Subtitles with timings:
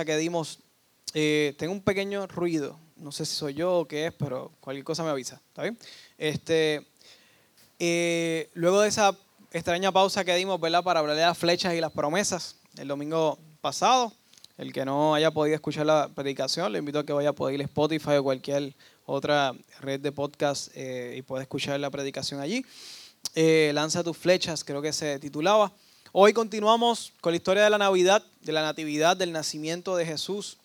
[0.00, 0.60] que dimos,
[1.14, 2.78] eh, tengo un pequeño ruido.
[2.96, 5.40] No sé si soy yo o qué es, pero cualquier cosa me avisa.
[5.48, 5.70] ¿Está?
[6.16, 6.86] Este,
[7.78, 9.16] eh, luego de esa
[9.52, 10.82] extraña pausa que dimos, ¿verdad?
[10.82, 14.12] Para hablar de las flechas y las promesas, el domingo pasado,
[14.56, 17.56] el que no haya podido escuchar la predicación, le invito a que vaya a poder
[17.56, 18.74] ir a Spotify o cualquier
[19.04, 22.64] otra red de podcast eh, y pueda escuchar la predicación allí.
[23.72, 25.72] Lanza tus flechas, creo que se titulaba.
[26.14, 30.58] Hoy continuamos con la historia de la Navidad, de la Natividad, del nacimiento de Jesús.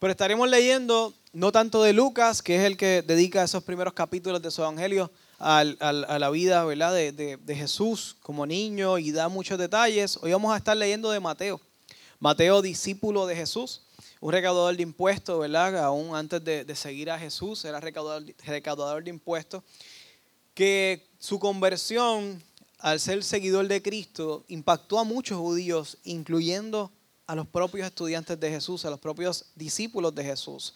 [0.00, 4.42] Pero estaremos leyendo no tanto de Lucas, que es el que dedica esos primeros capítulos
[4.42, 6.92] de su Evangelio a la vida ¿verdad?
[6.92, 10.18] De, Jesús como niño y da muchos detalles.
[10.20, 11.60] Hoy vamos a estar leyendo de Mateo.
[12.18, 13.82] Mateo, discípulo de Jesús,
[14.20, 15.78] un recaudador de impuestos, ¿verdad?
[15.78, 19.62] Aún antes de, de seguir a Jesús, era recaudador, recaudador de impuestos,
[20.54, 22.42] que su conversión
[22.82, 26.90] al ser seguidor de Cristo, impactó a muchos judíos, incluyendo
[27.28, 30.74] a los propios estudiantes de Jesús, a los propios discípulos de Jesús.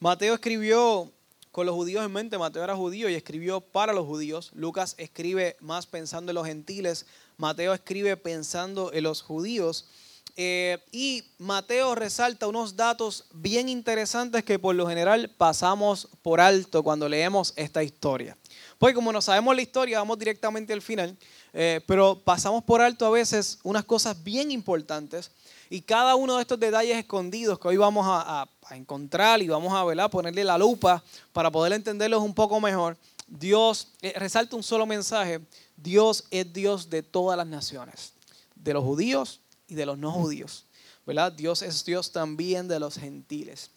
[0.00, 1.12] Mateo escribió
[1.50, 4.50] con los judíos en mente, Mateo era judío y escribió para los judíos.
[4.54, 7.04] Lucas escribe más pensando en los gentiles,
[7.36, 9.86] Mateo escribe pensando en los judíos.
[10.34, 16.82] Eh, y Mateo resalta unos datos bien interesantes que por lo general pasamos por alto
[16.82, 18.38] cuando leemos esta historia.
[18.78, 21.16] Porque como no sabemos la historia, vamos directamente al final.
[21.54, 25.30] Eh, pero pasamos por alto a veces unas cosas bien importantes
[25.68, 30.08] y cada uno de estos detalles escondidos que hoy vamos a, encontrar y vamos a
[30.08, 35.40] ponerle la lupa para poder entenderlos un poco mejor, Dios eh, resalta un solo mensaje,
[35.76, 38.14] Dios es Dios de todas las naciones,
[38.54, 40.64] de los judíos y de los no judíos,
[41.06, 41.32] ¿verdad?
[41.32, 43.70] Dios es Dios también de los gentiles.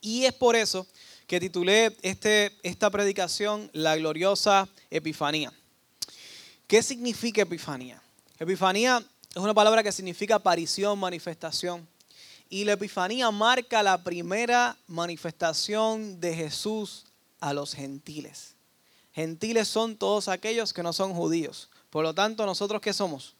[0.00, 0.86] Y es por eso
[1.26, 5.52] que titulé este, esta predicación La gloriosa Epifanía.
[6.66, 8.02] ¿Qué significa Epifanía?
[8.40, 11.86] Epifanía es una palabra que significa aparición, manifestación.
[12.48, 17.04] Y la Epifanía marca la primera manifestación de Jesús
[17.38, 18.54] a los gentiles.
[19.12, 21.70] Gentiles son todos aquellos que no son judíos.
[21.88, 23.36] Por lo tanto, nosotros qué somos?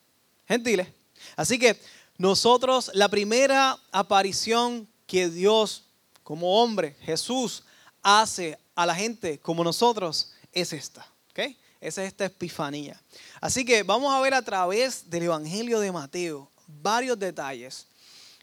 [0.47, 0.89] Gentiles.
[1.35, 1.81] Así que
[2.19, 5.83] nosotros, la primera aparición que Dios
[6.23, 7.65] como hombre, Jesús,
[8.03, 11.07] hace a la gente como nosotros es esta.
[11.31, 11.57] ¿okay?
[11.81, 13.01] Esa es esta epifanía.
[13.41, 17.87] Así que vamos a ver a través del Evangelio de Mateo varios detalles.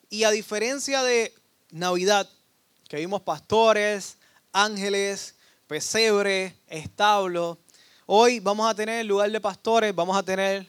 [0.09, 1.33] Y a diferencia de
[1.71, 2.29] Navidad,
[2.87, 4.17] que vimos pastores,
[4.51, 5.35] ángeles,
[5.67, 7.57] pesebre, establo,
[8.05, 10.67] hoy vamos a tener en lugar de pastores, vamos a tener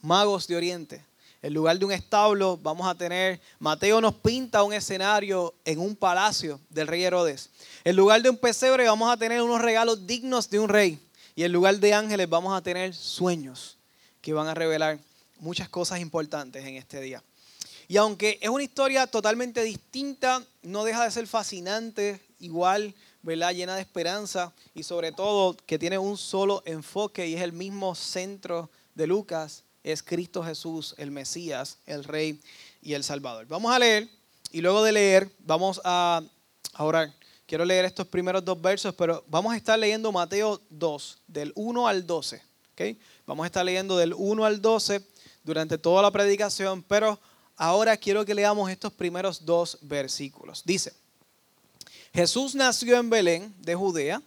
[0.00, 1.04] magos de Oriente.
[1.42, 5.94] En lugar de un establo, vamos a tener, Mateo nos pinta un escenario en un
[5.94, 7.50] palacio del rey Herodes.
[7.84, 11.05] En lugar de un pesebre, vamos a tener unos regalos dignos de un rey.
[11.36, 13.76] Y en lugar de ángeles vamos a tener sueños
[14.22, 14.98] que van a revelar
[15.38, 17.22] muchas cosas importantes en este día.
[17.88, 23.52] Y aunque es una historia totalmente distinta, no deja de ser fascinante, igual, ¿verdad?
[23.52, 27.94] llena de esperanza y sobre todo que tiene un solo enfoque y es el mismo
[27.94, 32.40] centro de Lucas, es Cristo Jesús, el Mesías, el Rey
[32.80, 33.46] y el Salvador.
[33.46, 34.08] Vamos a leer
[34.52, 36.22] y luego de leer vamos a
[36.78, 37.12] orar.
[37.46, 41.86] Quiero leer estos primeros dos versos, pero vamos a estar leyendo Mateo 2, del 1
[41.86, 42.42] al 12.
[42.72, 42.98] ¿okay?
[43.24, 45.00] Vamos a estar leyendo del 1 al 12
[45.44, 47.20] durante toda la predicación, pero
[47.56, 50.62] ahora quiero que leamos estos primeros dos versículos.
[50.64, 50.92] Dice,
[52.12, 54.20] Jesús nació en Belén de Judea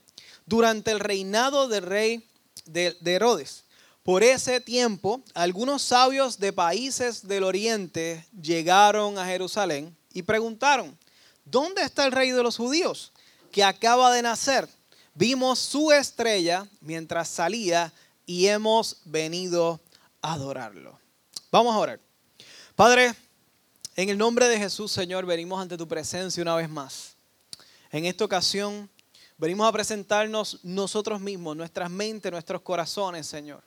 [0.46, 2.26] durante el reinado del rey
[2.66, 3.66] de Herodes.
[4.04, 10.98] Por ese tiempo, algunos sabios de países del oriente llegaron a Jerusalén y preguntaron,
[11.50, 13.12] ¿dónde está el rey de los judíos
[13.52, 14.68] que acaba de nacer?
[15.14, 17.92] Vimos su estrella mientras salía
[18.26, 19.82] y hemos venido
[20.22, 21.00] a adorarlo.
[21.52, 22.00] Vamos a orar.
[22.76, 23.14] Padre,
[23.96, 27.16] en el nombre de Jesús, Señor, venimos ante tu presencia una vez más.
[27.92, 28.90] En esta ocasión,
[29.38, 33.64] venimos a presentarnos nosotros mismos, nuestras mentes, nuestros corazones, Señor.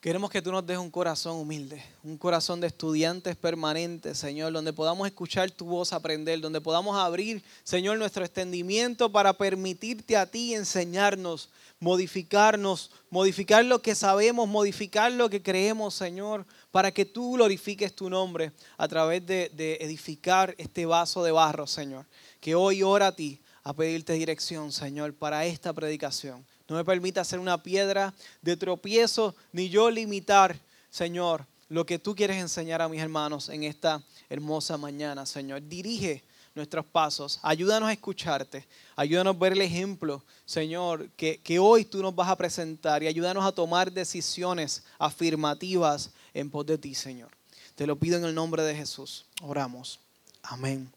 [0.00, 4.72] Queremos que tú nos des un corazón humilde, un corazón de estudiantes permanentes, Señor, donde
[4.72, 10.54] podamos escuchar tu voz, aprender, donde podamos abrir, Señor, nuestro extendimiento para permitirte a ti
[10.54, 11.48] enseñarnos,
[11.80, 18.10] modificarnos, modificar lo que sabemos, modificar lo que creemos, Señor, para que tú glorifiques tu
[18.10, 22.04] nombre a través de, de edificar este vaso de barro, Señor.
[22.40, 26.44] Que hoy ora a ti a pedirte dirección, Señor, para esta predicación.
[26.68, 30.58] No me permita ser una piedra de tropiezo, ni yo limitar,
[30.90, 35.62] Señor, lo que tú quieres enseñar a mis hermanos en esta hermosa mañana, Señor.
[35.62, 36.22] Dirige
[36.54, 38.66] nuestros pasos, ayúdanos a escucharte,
[38.96, 43.06] ayúdanos a ver el ejemplo, Señor, que, que hoy tú nos vas a presentar y
[43.06, 47.30] ayúdanos a tomar decisiones afirmativas en pos de ti, Señor.
[47.74, 49.26] Te lo pido en el nombre de Jesús.
[49.42, 50.00] Oramos.
[50.42, 50.90] Amén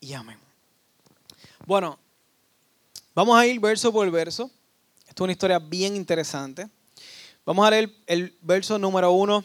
[0.00, 0.38] y amén.
[1.64, 1.98] Bueno,
[3.14, 4.50] vamos a ir verso por verso.
[5.18, 6.68] Es una historia bien interesante.
[7.44, 9.42] Vamos a leer el verso número uno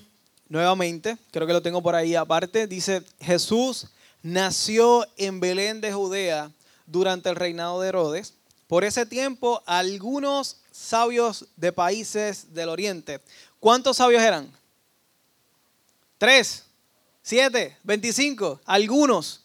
[0.47, 1.17] nuevamente.
[1.31, 2.67] Creo que lo tengo por ahí aparte.
[2.67, 3.87] Dice, Jesús
[4.21, 6.51] nació en Belén de Judea
[6.85, 8.35] durante el reinado de Herodes.
[8.67, 13.19] Por ese tiempo, algunos sabios de países del oriente.
[13.59, 14.55] ¿Cuántos sabios eran?
[16.19, 16.65] Tres,
[17.23, 19.41] siete, veinticinco, algunos,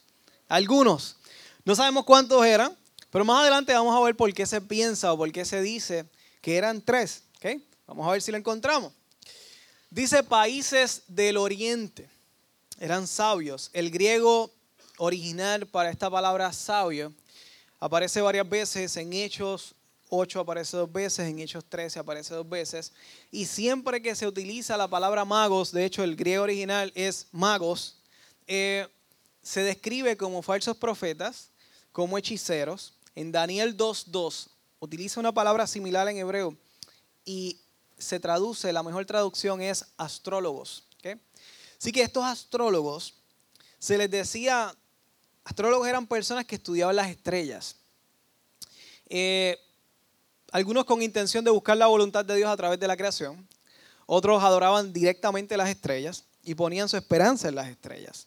[0.47, 1.17] algunos.
[1.65, 2.77] No sabemos cuántos eran,
[3.09, 6.05] pero más adelante vamos a ver por qué se piensa o por qué se dice
[6.49, 7.25] que eran tres.
[7.87, 8.91] Vamos a ver si lo encontramos.
[9.91, 12.09] Dice países del oriente.
[12.81, 13.69] Eran sabios.
[13.75, 14.51] El griego
[14.97, 17.13] original para esta palabra sabio
[17.79, 19.75] aparece varias veces en Hechos
[20.09, 22.95] 8 aparece dos veces, en Hechos 13 aparece dos veces.
[23.31, 27.99] Y siempre que se utiliza la palabra magos, de hecho el griego original es magos,
[28.47, 28.89] eh,
[29.43, 31.51] se describe como falsos profetas,
[31.93, 32.95] como hechiceros.
[33.15, 34.49] En Daniel 2.2
[34.81, 36.57] utiliza una palabra similar en hebreo
[37.25, 37.61] y
[37.99, 40.85] se traduce, la mejor traducción es astrólogos.
[41.81, 43.15] Así que estos astrólogos,
[43.79, 44.75] se les decía,
[45.45, 47.77] astrólogos eran personas que estudiaban las estrellas.
[49.09, 49.57] Eh,
[50.51, 53.47] algunos con intención de buscar la voluntad de Dios a través de la creación,
[54.07, 58.27] otros adoraban directamente las estrellas y ponían su esperanza en las estrellas.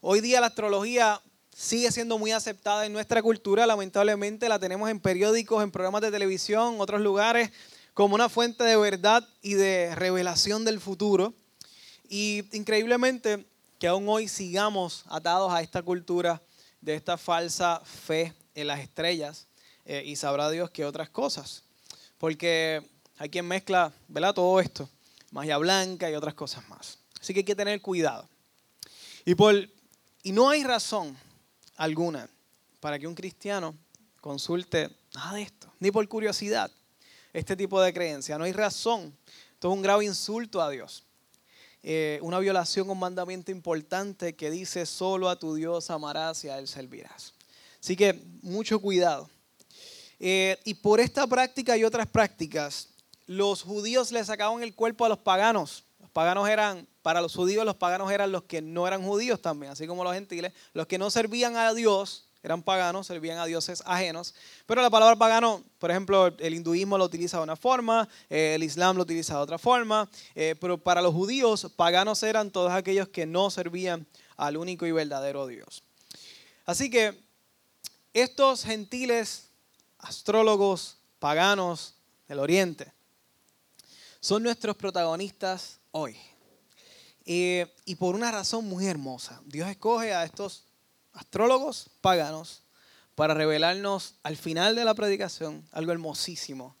[0.00, 1.20] Hoy día la astrología
[1.54, 6.10] sigue siendo muy aceptada en nuestra cultura, lamentablemente la tenemos en periódicos, en programas de
[6.10, 7.50] televisión, otros lugares,
[7.94, 11.32] como una fuente de verdad y de revelación del futuro.
[12.08, 13.46] Y increíblemente
[13.78, 16.42] que aún hoy sigamos atados a esta cultura
[16.80, 19.46] de esta falsa fe en las estrellas
[19.84, 21.62] eh, y sabrá Dios que otras cosas.
[22.18, 22.82] Porque
[23.16, 24.34] hay quien mezcla ¿verdad?
[24.34, 24.88] todo esto,
[25.30, 26.98] magia blanca y otras cosas más.
[27.20, 28.28] Así que hay que tener cuidado.
[29.24, 29.54] Y, por,
[30.22, 31.16] y no hay razón
[31.76, 32.28] alguna
[32.80, 33.74] para que un cristiano
[34.20, 36.70] consulte nada de esto, ni por curiosidad,
[37.32, 38.38] este tipo de creencia.
[38.38, 39.16] No hay razón.
[39.52, 41.04] Esto es un grave insulto a Dios.
[41.82, 46.58] Eh, una violación, un mandamiento importante que dice solo a tu Dios amarás y a
[46.58, 47.34] Él servirás.
[47.78, 49.28] Así que mucho cuidado.
[50.18, 52.88] Eh, y por esta práctica y otras prácticas,
[53.26, 55.84] los judíos le sacaban el cuerpo a los paganos.
[56.00, 59.72] Los paganos eran, para los judíos, los paganos eran los que no eran judíos también,
[59.72, 60.54] así como los gentiles.
[60.72, 64.34] Los que no servían a Dios eran paganos, servían a dioses ajenos.
[64.64, 68.62] Pero la palabra pagano, por ejemplo, el hinduismo lo utiliza de una forma, eh, el
[68.62, 73.08] islam lo utiliza de otra forma, eh, pero para los judíos, paganos eran todos aquellos
[73.08, 74.06] que no servían
[74.38, 75.82] al único y verdadero Dios.
[76.64, 77.22] Así que
[78.14, 79.50] estos gentiles
[79.98, 81.96] astrólogos paganos
[82.28, 82.90] del Oriente,
[84.20, 86.16] son nuestros protagonistas hoy.
[87.24, 90.64] Y por una razón muy hermosa, Dios escoge a estos
[91.12, 92.62] astrólogos paganos
[93.14, 96.76] para revelarnos al final de la predicación algo hermosísimo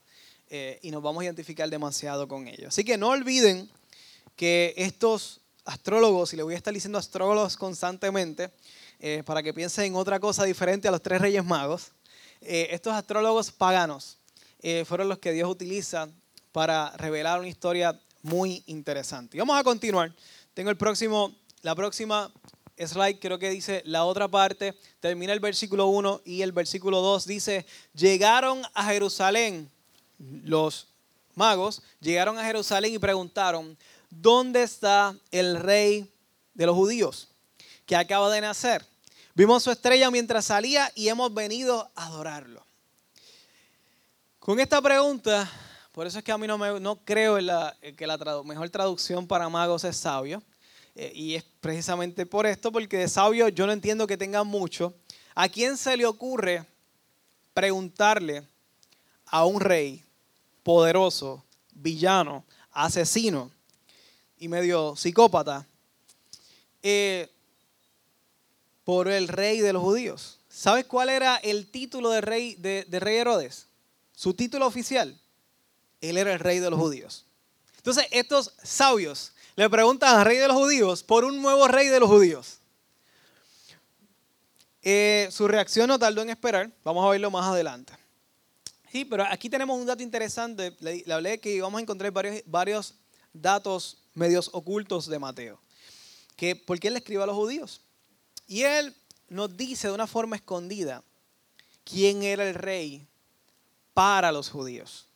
[0.50, 2.68] eh, y nos vamos a identificar demasiado con ellos.
[2.68, 3.70] Así que no olviden
[4.36, 8.50] que estos astrólogos, y le voy a estar diciendo astrólogos constantemente,
[9.00, 11.92] eh, para que piensen en otra cosa diferente a los tres reyes magos,
[12.40, 14.18] eh, estos astrólogos paganos
[14.60, 16.08] eh, fueron los que Dios utiliza
[16.52, 19.36] para revelar una historia muy interesante.
[19.36, 20.12] Y vamos a continuar.
[20.54, 22.32] Tengo el próximo, la próxima
[22.78, 24.74] slide, creo que dice la otra parte.
[24.98, 29.70] Termina el versículo 1 y el versículo 2 dice, llegaron a Jerusalén
[30.18, 30.88] los
[31.34, 33.76] magos, llegaron a Jerusalén y preguntaron,
[34.08, 36.10] ¿dónde está el rey
[36.54, 37.28] de los judíos
[37.84, 38.86] que acaba de nacer?
[39.34, 42.64] Vimos su estrella mientras salía y hemos venido a adorarlo.
[44.38, 45.50] Con esta pregunta,
[45.94, 49.48] por eso es que a mí no, me, no creo que la mejor traducción para
[49.48, 50.42] magos es sabio.
[50.96, 54.94] Eh, y es precisamente por esto, porque de sabio yo no entiendo que tenga mucho.
[55.34, 56.64] ¿A quién se le ocurre
[57.52, 58.46] preguntarle
[59.26, 60.04] a un rey
[60.62, 63.50] poderoso, villano, asesino
[64.38, 65.66] y medio psicópata?
[66.82, 67.28] Eh,
[68.84, 70.38] por el rey de los judíos.
[70.48, 73.66] ¿Sabes cuál era el título de rey, de, rey Herodes?
[74.14, 75.18] Su título oficial.
[76.00, 77.26] Él era el rey de los judíos.
[77.76, 82.00] Entonces, estos sabios le preguntan al rey de los judíos por un nuevo rey de
[82.00, 82.58] los judíos.
[84.82, 86.70] Eh, su reacción no tardó en esperar.
[86.82, 87.94] Vamos a verlo más adelante.
[88.92, 90.76] Sí, pero aquí tenemos un dato interesante.
[90.80, 92.94] Le, hablé que íbamos a encontrar varios, varios
[93.32, 95.60] datos medios ocultos de Mateo.
[96.36, 97.80] Que, ¿Por qué él le escribe a los judíos?
[98.46, 98.94] Y él
[99.28, 101.02] nos dice de una forma escondida
[101.84, 103.06] quién era el rey
[103.94, 105.08] para los judíos.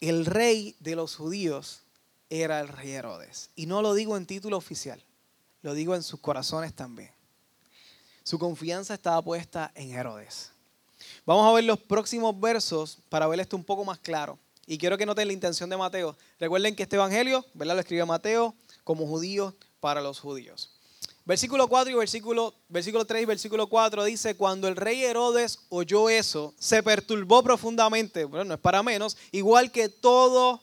[0.00, 1.82] El rey de los judíos
[2.30, 3.50] era el rey Herodes.
[3.54, 5.04] Y no lo digo en título oficial,
[5.62, 7.10] lo digo en sus corazones también.
[8.22, 10.52] Su confianza estaba puesta en Herodes.
[11.26, 14.38] Vamos a ver los próximos versos para ver esto un poco más claro.
[14.66, 16.16] Y quiero que noten la intención de Mateo.
[16.38, 17.74] Recuerden que este evangelio, ¿verdad?
[17.74, 18.54] Lo escribe Mateo
[18.84, 20.70] como judío para los judíos.
[21.24, 26.08] Versículo 4 y versículo, versículo 3 y versículo 4 dice, cuando el rey Herodes oyó
[26.08, 30.62] eso, se perturbó profundamente, bueno, no es para menos, igual que todo,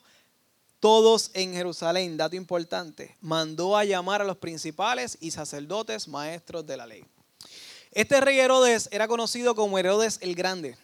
[0.80, 6.78] todos en Jerusalén, dato importante, mandó a llamar a los principales y sacerdotes, maestros de
[6.78, 7.06] la ley.
[7.92, 10.76] Este rey Herodes era conocido como Herodes el Grande.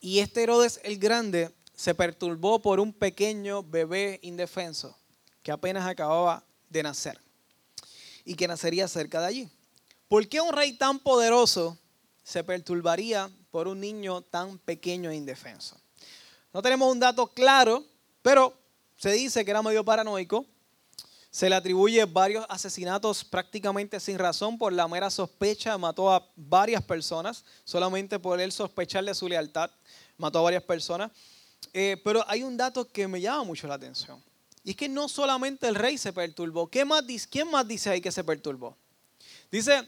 [0.00, 4.96] Y este Herodes el Grande se perturbó por un pequeño bebé indefenso
[5.42, 7.24] que apenas acababa de nacer
[8.24, 9.48] y que nacería cerca de allí.
[10.08, 11.78] ¿Por qué un rey tan poderoso
[12.22, 15.80] se perturbaría por un niño tan pequeño e indefenso?
[16.52, 17.84] No tenemos un dato claro,
[18.22, 18.56] pero
[18.96, 20.46] se dice que era medio paranoico.
[21.30, 25.76] Se le atribuye varios asesinatos prácticamente sin razón por la mera sospecha.
[25.76, 29.68] Mató a varias personas solamente por él sospechar de su lealtad.
[30.16, 31.10] Mató a varias personas.
[31.72, 34.22] Eh, pero hay un dato que me llama mucho la atención.
[34.64, 36.68] Y es que no solamente el rey se perturbó.
[36.68, 36.86] ¿Qué
[37.30, 38.76] ¿Quién más dice ahí que se perturbó?
[39.52, 39.86] Dice,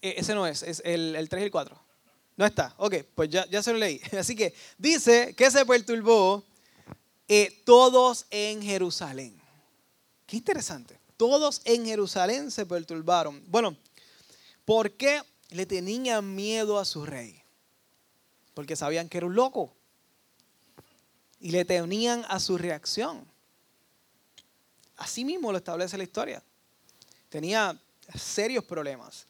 [0.00, 1.86] eh, ese no es, es el, el 3 y el 4.
[2.36, 2.74] No está.
[2.78, 4.00] Ok, pues ya, ya se lo leí.
[4.18, 6.44] Así que dice que se perturbó
[7.28, 9.40] eh, todos en Jerusalén.
[10.26, 10.98] Qué interesante.
[11.16, 13.42] Todos en Jerusalén se perturbaron.
[13.48, 13.76] Bueno,
[14.64, 17.42] ¿por qué le tenían miedo a su rey?
[18.54, 19.74] Porque sabían que era un loco
[21.40, 23.26] y le tenían a su reacción.
[24.96, 26.42] Así mismo lo establece la historia.
[27.28, 27.78] Tenía
[28.14, 29.26] serios problemas.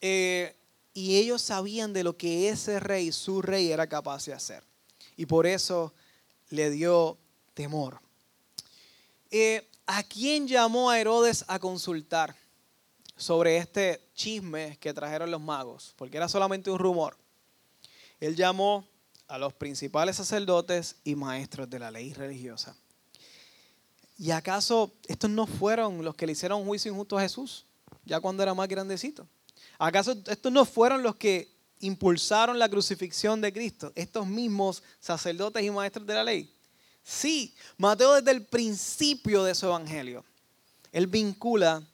[0.00, 0.56] Eh,
[0.94, 4.62] y ellos sabían de lo que ese rey, su rey, era capaz de hacer.
[5.16, 5.92] Y por eso
[6.50, 7.18] le dio
[7.54, 8.00] temor.
[9.30, 12.34] Eh, ¿A quién llamó a Herodes a consultar
[13.16, 15.94] sobre este chisme que trajeron los magos?
[15.96, 17.16] Porque era solamente un rumor.
[18.18, 18.88] Él llamó
[19.28, 22.76] a los principales sacerdotes y maestros de la ley religiosa.
[24.18, 27.66] ¿Y acaso estos no fueron los que le hicieron juicio injusto a Jesús,
[28.04, 29.26] ya cuando era más grandecito?
[29.78, 35.70] ¿Acaso estos no fueron los que impulsaron la crucifixión de Cristo, estos mismos sacerdotes y
[35.70, 36.52] maestros de la ley?
[37.02, 40.24] Sí, Mateo desde el principio de su evangelio,
[40.92, 41.86] él vincula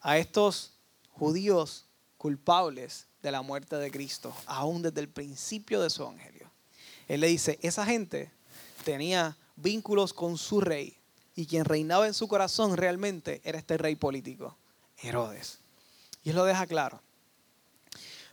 [0.00, 0.72] a estos
[1.10, 1.84] judíos
[2.16, 6.50] culpables de la muerte de Cristo, aún desde el principio de su evangelio.
[7.08, 8.30] Él le dice, esa gente
[8.84, 10.97] tenía vínculos con su rey
[11.38, 14.58] y quien reinaba en su corazón realmente era este rey político,
[15.00, 15.60] Herodes.
[16.24, 17.00] Y él lo deja claro.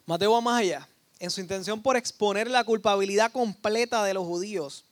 [0.07, 0.89] Mateo va más allá.
[1.19, 4.85] En su intención por exponer la culpabilidad completa de los judíos,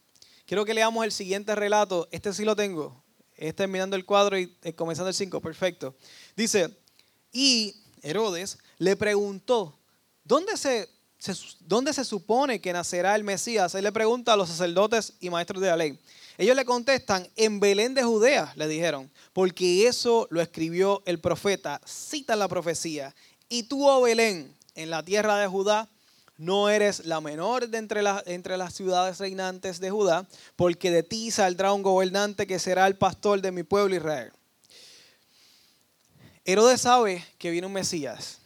[0.45, 2.07] quiero que leamos el siguiente relato.
[2.11, 3.03] Este sí lo tengo.
[3.35, 5.41] Es terminando el cuadro y eh, comenzando el 5.
[5.41, 5.95] Perfecto.
[6.35, 6.69] Dice,
[7.31, 9.75] y Herodes le preguntó,
[10.23, 10.87] ¿dónde se
[11.61, 13.75] ¿dónde se supone que nacerá el Mesías?
[13.75, 15.99] Él le pregunta a los sacerdotes y maestros de la ley.
[16.37, 21.79] Ellos le contestan, en Belén de Judea, le dijeron, porque eso lo escribió el profeta,
[21.85, 23.15] cita la profecía.
[23.49, 25.87] Y tú, oh Belén, en la tierra de Judá,
[26.37, 31.29] no eres la menor de entre, entre las ciudades reinantes de Judá, porque de ti
[31.29, 34.31] saldrá un gobernante que será el pastor de mi pueblo Israel.
[36.43, 38.42] Herodes sabe que viene un Mesías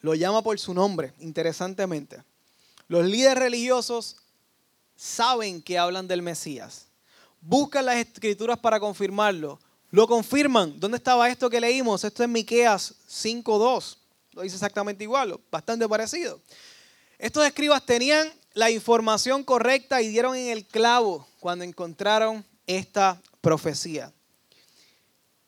[0.00, 2.22] lo llama por su nombre, interesantemente.
[2.88, 4.16] Los líderes religiosos
[4.96, 6.86] saben que hablan del Mesías.
[7.40, 9.58] Buscan las escrituras para confirmarlo.
[9.90, 10.78] Lo confirman.
[10.78, 12.04] ¿Dónde estaba esto que leímos?
[12.04, 13.96] Esto es Miqueas 5.2.
[14.32, 16.40] Lo dice exactamente igual, bastante parecido.
[17.18, 24.12] Estos escribas tenían la información correcta y dieron en el clavo cuando encontraron esta profecía.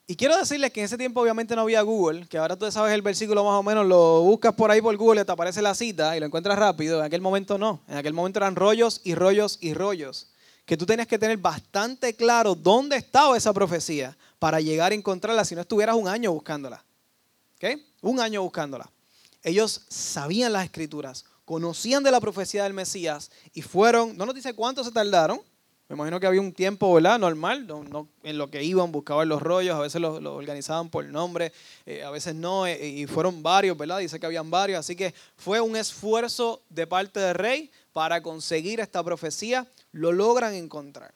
[0.05, 2.93] Y quiero decirles que en ese tiempo obviamente no había Google, que ahora tú sabes
[2.93, 5.73] el versículo más o menos, lo buscas por ahí por Google y te aparece la
[5.73, 6.99] cita y lo encuentras rápido.
[6.99, 10.27] En aquel momento no, en aquel momento eran rollos y rollos y rollos.
[10.65, 15.45] Que tú tenías que tener bastante claro dónde estaba esa profecía para llegar a encontrarla
[15.45, 16.83] si no estuvieras un año buscándola.
[17.55, 17.79] ¿Ok?
[18.01, 18.89] Un año buscándola.
[19.41, 24.53] Ellos sabían las escrituras, conocían de la profecía del Mesías y fueron, no nos dice
[24.53, 25.41] cuánto se tardaron,
[25.93, 27.19] me imagino que había un tiempo, ¿verdad?
[27.19, 31.53] Normal, no, en lo que iban, buscaban los rollos, a veces los, organizaban por nombre,
[31.85, 33.99] eh, a veces no, eh, y fueron varios, ¿verdad?
[33.99, 38.79] Dice que habían varios, así que fue un esfuerzo de parte del rey para conseguir
[38.79, 41.13] esta profecía, lo logran encontrar.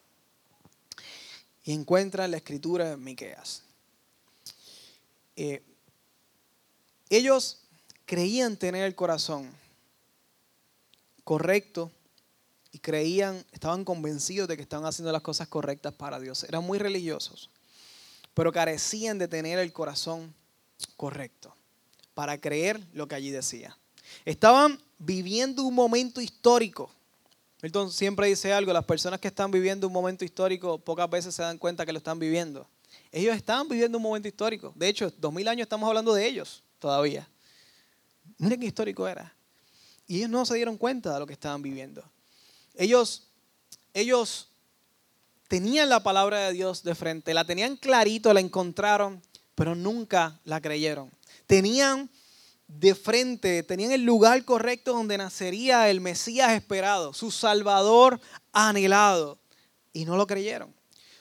[1.64, 3.64] Y encuentran la escritura de Miqueas.
[5.34, 5.60] Eh,
[7.10, 7.62] ellos
[8.06, 9.50] creían tener el corazón
[11.24, 11.90] correcto
[12.80, 16.44] creían, estaban convencidos de que estaban haciendo las cosas correctas para Dios.
[16.44, 17.50] Eran muy religiosos,
[18.34, 20.34] pero carecían de tener el corazón
[20.96, 21.54] correcto.
[22.14, 23.78] para creer lo que allí decía.
[24.24, 26.90] Estaban viviendo un momento histórico.
[27.62, 31.42] Milton siempre dice algo, las personas que están viviendo un momento histórico pocas veces se
[31.42, 32.66] dan cuenta que lo están viviendo.
[33.12, 34.72] Ellos estaban viviendo un momento histórico.
[34.74, 37.28] De hecho, dos mil años estamos hablando de ellos todavía.
[38.38, 39.32] Miren qué histórico era.
[40.08, 42.02] Y ellos no se dieron cuenta de lo que estaban viviendo.
[42.78, 43.24] Ellos,
[43.92, 44.48] ellos
[45.48, 49.20] tenían la palabra de Dios de frente, la tenían clarito, la encontraron,
[49.56, 51.10] pero nunca la creyeron.
[51.48, 52.08] Tenían
[52.68, 58.20] de frente, tenían el lugar correcto donde nacería el Mesías esperado, su Salvador
[58.52, 59.38] anhelado,
[59.92, 60.72] y no lo creyeron.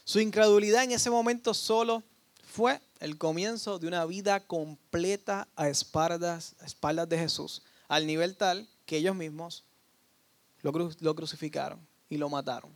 [0.04, 2.04] Su incredulidad en ese momento solo
[2.46, 8.38] fue el comienzo de una vida completa a espaldas, a espaldas de Jesús, al nivel
[8.38, 9.64] tal que ellos mismos
[10.72, 12.72] lo, crucificaron y lo mataron,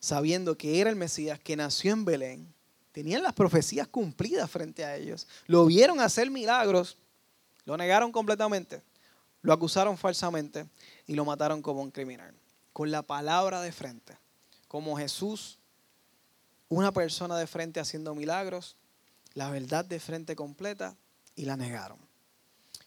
[0.00, 2.54] sabiendo que era el Mesías que nació en Belén,
[2.92, 6.96] tenían las profecías cumplidas frente a ellos, lo vieron hacer milagros
[7.64, 8.82] lo negaron completamente,
[9.42, 10.66] lo acusaron falsamente
[11.06, 12.34] y lo mataron como un criminal.
[12.72, 14.16] Con la palabra de frente,
[14.66, 15.58] como Jesús,
[16.68, 18.76] una persona de frente haciendo milagros,
[19.34, 20.96] la verdad de frente completa
[21.36, 21.98] y la negaron.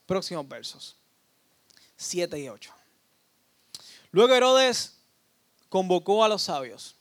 [0.05, 0.98] Próximos versos,
[1.98, 2.74] 7 y 8.
[4.15, 4.93] Luego Herodes
[5.67, 6.95] convocó a los sabios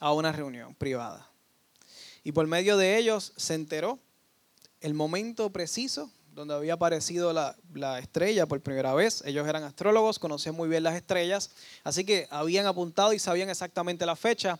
[0.00, 1.28] a una reunión privada
[2.24, 3.98] y por medio de ellos se enteró
[4.80, 9.22] el momento preciso donde había aparecido la, estrella por primera vez.
[9.26, 11.50] Ellos eran astrólogos, conocían muy bien las estrellas,
[11.84, 14.58] así que habían apuntado y sabían exactamente la fecha.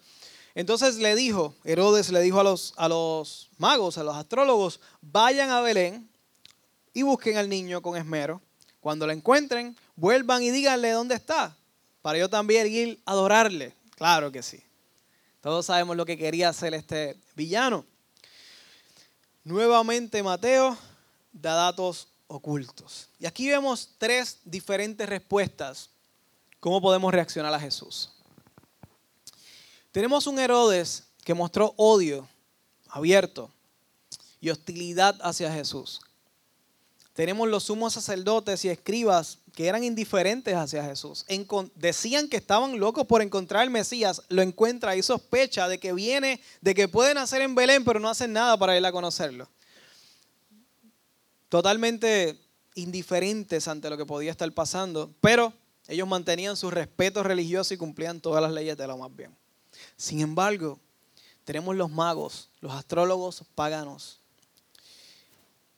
[0.55, 5.49] Entonces le dijo, Herodes le dijo a los, a los magos, a los astrólogos, vayan
[5.49, 6.11] a Belén
[6.93, 8.43] y busquen al niño con esmero.
[8.81, 11.57] Cuando lo encuentren, vuelvan y díganle dónde está,
[12.03, 13.75] para yo también ir a adorarle.
[13.97, 14.63] Claro que sí.
[15.41, 17.85] Todos sabemos lo que quería hacer este villano.
[19.43, 20.79] Nuevamente Mateo
[21.33, 23.09] da datos ocultos.
[23.19, 25.91] Y aquí vemos tres diferentes respuestas.
[26.61, 28.13] ¿Cómo podemos reaccionar a Jesús?
[29.91, 32.29] Tenemos un Herodes que mostró odio
[32.89, 33.51] abierto
[34.41, 36.01] y hostilidad hacia Jesús.
[37.15, 41.27] Tenemos los sumos sacerdotes y escribas que eran indiferentes hacia Jesús.
[41.75, 44.23] decían que estaban locos por encontrar al Mesías.
[44.29, 48.09] Lo encuentra y sospecha de que viene, de que puede nacer en Belén, pero no
[48.09, 49.49] hacen nada para ir a conocerlo
[51.49, 52.39] totalmente
[52.77, 55.53] indiferentes ante lo que podía estar pasando, pero
[55.89, 59.37] ellos mantenían su respeto religioso y cumplían todas las leyes de lo más bien.
[59.97, 60.79] Sin embargo,
[61.43, 64.21] tenemos los magos, los astrólogos paganos,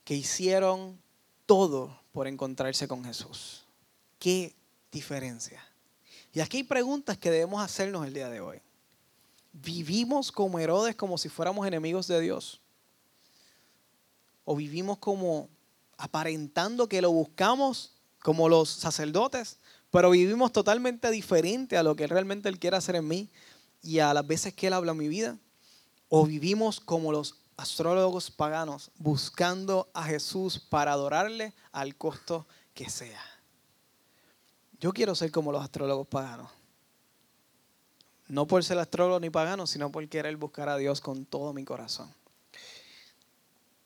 [0.03, 1.01] que hicieron
[1.47, 3.60] todo por encontrarse con Jesús.
[4.21, 4.55] ¿Qué
[4.91, 5.67] diferencia?
[6.31, 8.61] Y aquí hay preguntas que debemos hacernos el día de hoy.
[9.51, 12.61] ¿Vivimos como Herodes como si fuéramos enemigos de Dios?
[14.45, 15.49] ¿O vivimos como
[15.97, 19.57] aparentando que lo buscamos como los sacerdotes,
[19.89, 23.27] pero vivimos totalmente diferente a lo que realmente Él quiere hacer en mí
[23.81, 25.39] y a las veces que Él habla en mi vida.
[26.09, 33.30] O vivimos como los astrólogos paganos, buscando a Jesús para adorarle al costo que sea.
[34.81, 36.49] Yo quiero ser como los astrólogos paganos.
[38.27, 41.63] No por ser astrólogo ni pagano, sino por querer buscar a Dios con todo mi
[41.63, 42.11] corazón.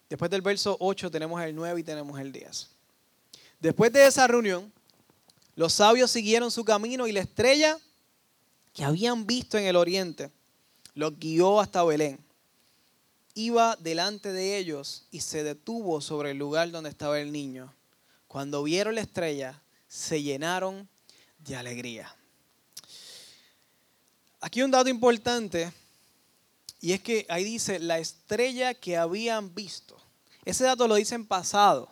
[0.10, 2.70] Después del verso 8 tenemos el 9 y tenemos el 10.
[3.60, 4.72] Después de esa reunión,
[5.56, 7.78] los sabios siguieron su camino y la estrella
[8.74, 10.32] que habían visto en el oriente
[10.94, 12.20] los guió hasta Belén.
[13.34, 17.74] Iba delante de ellos y se detuvo sobre el lugar donde estaba el niño.
[18.30, 20.88] Cuando vieron la estrella, se llenaron
[21.40, 22.14] de alegría.
[24.42, 25.72] Aquí un dato importante
[26.86, 29.98] y es que ahí dice la estrella que habían visto.
[30.44, 31.90] Ese dato lo dice en pasado.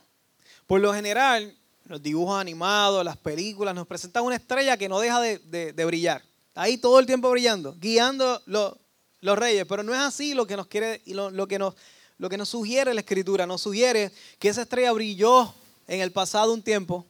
[0.68, 5.20] Por lo general, los dibujos animados, las películas, nos presentan una estrella que no deja
[5.20, 6.24] de, brillar.
[6.54, 9.66] Ahí todo el tiempo brillando, guiando los reyes.
[9.68, 11.74] Pero no es así lo que nos quiere, lo, que nos,
[12.20, 13.48] lo que nos sugiere la escritura.
[13.48, 15.54] Nos sugiere que esa estrella brilló
[15.88, 17.06] en el pasado un tiempo,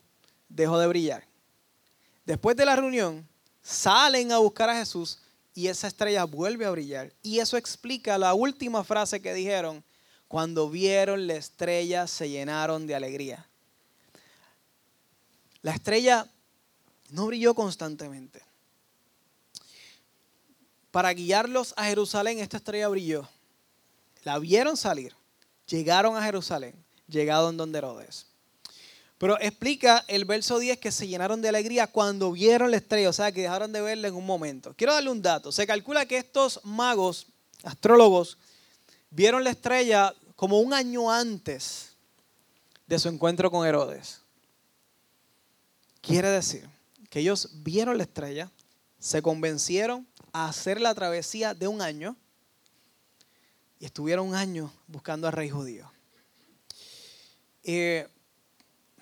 [0.53, 1.25] dejó de brillar.
[2.25, 3.27] Después de la reunión,
[3.61, 5.19] salen a buscar a Jesús
[5.53, 7.11] y esa estrella vuelve a brillar.
[7.21, 9.83] Y eso explica la última frase que dijeron,
[10.27, 13.47] cuando vieron la estrella se llenaron de alegría.
[15.61, 16.27] La estrella
[17.09, 18.41] no brilló constantemente.
[20.91, 23.27] Para guiarlos a Jerusalén, esta estrella brilló.
[24.23, 25.15] La vieron salir,
[25.67, 26.75] llegaron a Jerusalén,
[27.07, 28.27] llegaron donde Herodes.
[29.17, 33.13] Pero explica el verso 10 que se llenaron de alegría cuando vieron la estrella, o
[33.13, 34.73] sea, que dejaron de verla en un momento.
[34.75, 35.51] Quiero darle un dato.
[35.51, 37.27] Se calcula que estos magos,
[37.63, 38.37] astrólogos,
[39.09, 41.95] vieron la estrella como un año antes
[42.87, 44.21] de su encuentro con Herodes.
[46.01, 46.67] Quiere decir
[47.09, 48.51] que ellos vieron la estrella,
[48.99, 52.17] se convencieron a hacer la travesía de un año
[53.79, 55.89] y estuvieron un año buscando al rey judío.
[57.63, 58.07] Eh,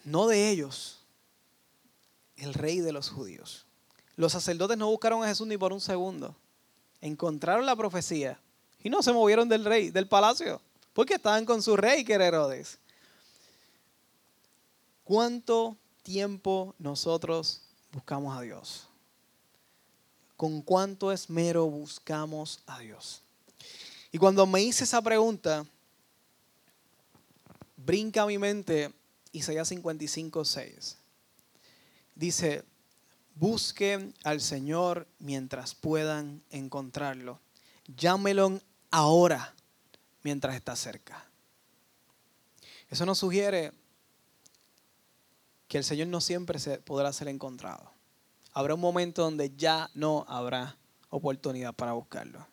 [0.04, 1.00] no de ellos,
[2.38, 3.66] el rey de los judíos.
[4.16, 6.36] Los sacerdotes no buscaron a Jesús ni por un segundo.
[7.00, 8.40] Encontraron la profecía
[8.84, 10.62] y no se movieron del rey, del palacio,
[10.94, 12.78] porque estaban con su rey, que era Herodes.
[15.04, 17.62] ¿Cuánto tiempo nosotros
[17.92, 18.88] buscamos a Dios?
[20.38, 23.22] ¿Con cuánto esmero buscamos a Dios?
[24.12, 25.66] Y cuando me hice esa pregunta,
[27.78, 28.92] brinca a mi mente
[29.32, 30.98] Isaías 55, 6.
[32.16, 32.64] Dice,
[33.36, 37.40] busquen al Señor mientras puedan encontrarlo.
[37.96, 39.54] Llámelo ahora
[40.24, 41.26] mientras está cerca.
[42.90, 43.72] Eso nos sugiere
[45.68, 47.92] que el Señor no siempre podrá ser encontrado.
[48.52, 50.78] Habrá un momento donde ya no habrá
[51.10, 52.51] oportunidad para buscarlo.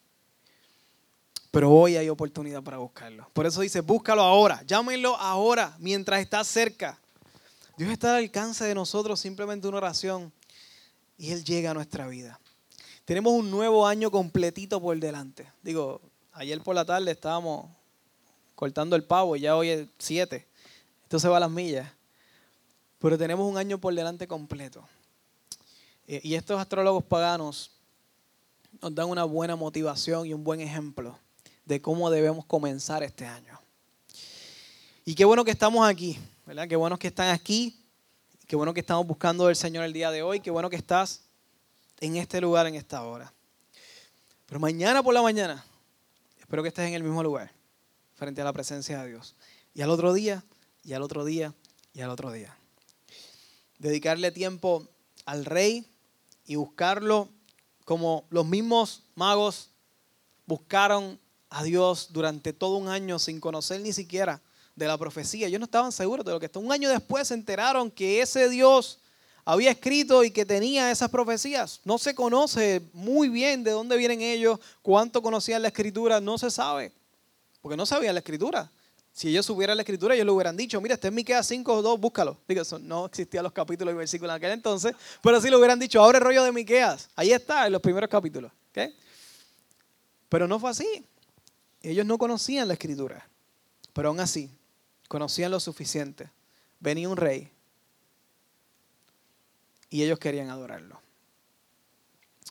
[1.51, 3.29] Pero hoy hay oportunidad para buscarlo.
[3.33, 6.99] Por eso dice, búscalo ahora, llámenlo ahora, mientras está cerca.
[7.77, 10.33] Dios está al alcance de nosotros simplemente una oración
[11.17, 12.39] y Él llega a nuestra vida.
[13.05, 15.51] Tenemos un nuevo año completito por delante.
[15.63, 17.67] Digo, ayer por la tarde estábamos
[18.55, 20.47] cortando el pavo ya hoy es 7.
[21.05, 21.91] Esto se va a las millas.
[22.99, 24.87] Pero tenemos un año por delante completo.
[26.07, 27.71] Eh, y estos astrólogos paganos
[28.83, 31.19] nos dan una buena motivación y un buen ejemplo
[31.69, 33.61] de cómo debemos comenzar este año.
[35.05, 36.67] Y qué bueno que estamos aquí, ¿verdad?
[36.67, 37.79] Qué bueno que están aquí,
[38.47, 41.25] qué bueno que estamos buscando del Señor el día de hoy, qué bueno que estás
[42.01, 43.35] en este lugar, en esta hora.
[44.47, 45.63] Pero mañana por la mañana,
[46.41, 47.53] espero que estés en el mismo lugar,
[48.15, 49.37] frente a la presencia de Dios.
[49.75, 50.43] Y al otro día,
[50.85, 51.53] y al otro día,
[51.93, 52.57] y al otro día.
[53.79, 54.89] Dedicarle tiempo
[55.27, 55.87] al rey
[56.47, 57.29] y buscarlo
[57.85, 59.71] como los mismos magos
[60.47, 64.41] buscaron a Dios durante todo un año sin conocer ni siquiera
[64.77, 65.47] de la profecía.
[65.47, 66.59] Ellos no estaban seguros de lo que está.
[66.59, 69.01] Un año después se enteraron que ese Dios
[69.45, 71.81] había escrito y que tenía esas profecías.
[71.85, 76.51] No se conoce muy bien de dónde vienen ellos, cuánto conocían la escritura, no se
[76.51, 76.93] sabe,
[77.63, 78.71] porque no sabían la escritura.
[79.11, 81.83] Si ellos subieran la escritura, ellos le hubieran dicho, mira, este es Miqueas 5 o
[81.83, 82.37] 2, búscalo.
[82.47, 86.01] Digo, no existían los capítulos y versículos en aquel entonces, pero sí le hubieran dicho,
[86.05, 87.09] abre el rollo de Miqueas.
[87.17, 88.53] Ahí está, en los primeros capítulos.
[90.29, 91.05] Pero no fue así.
[91.89, 93.27] Ellos no conocían la escritura,
[93.95, 94.51] pero aún así
[95.09, 96.31] conocían lo suficiente.
[96.81, 97.51] Venía un rey
[99.89, 101.01] y ellos querían adorarlo.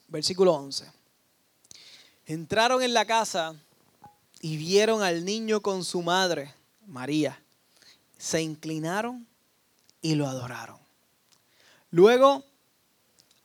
[0.08, 0.92] Versículo 11.
[2.26, 3.54] Entraron en la casa
[4.42, 6.52] y vieron al niño con su madre,
[6.88, 7.40] María.
[8.18, 9.28] Se inclinaron
[10.02, 10.80] y lo adoraron.
[11.92, 12.44] Luego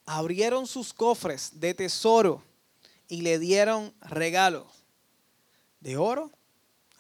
[0.07, 2.42] abrieron sus cofres de tesoro
[3.09, 4.82] y le dieron regalos
[5.83, 6.31] de oro,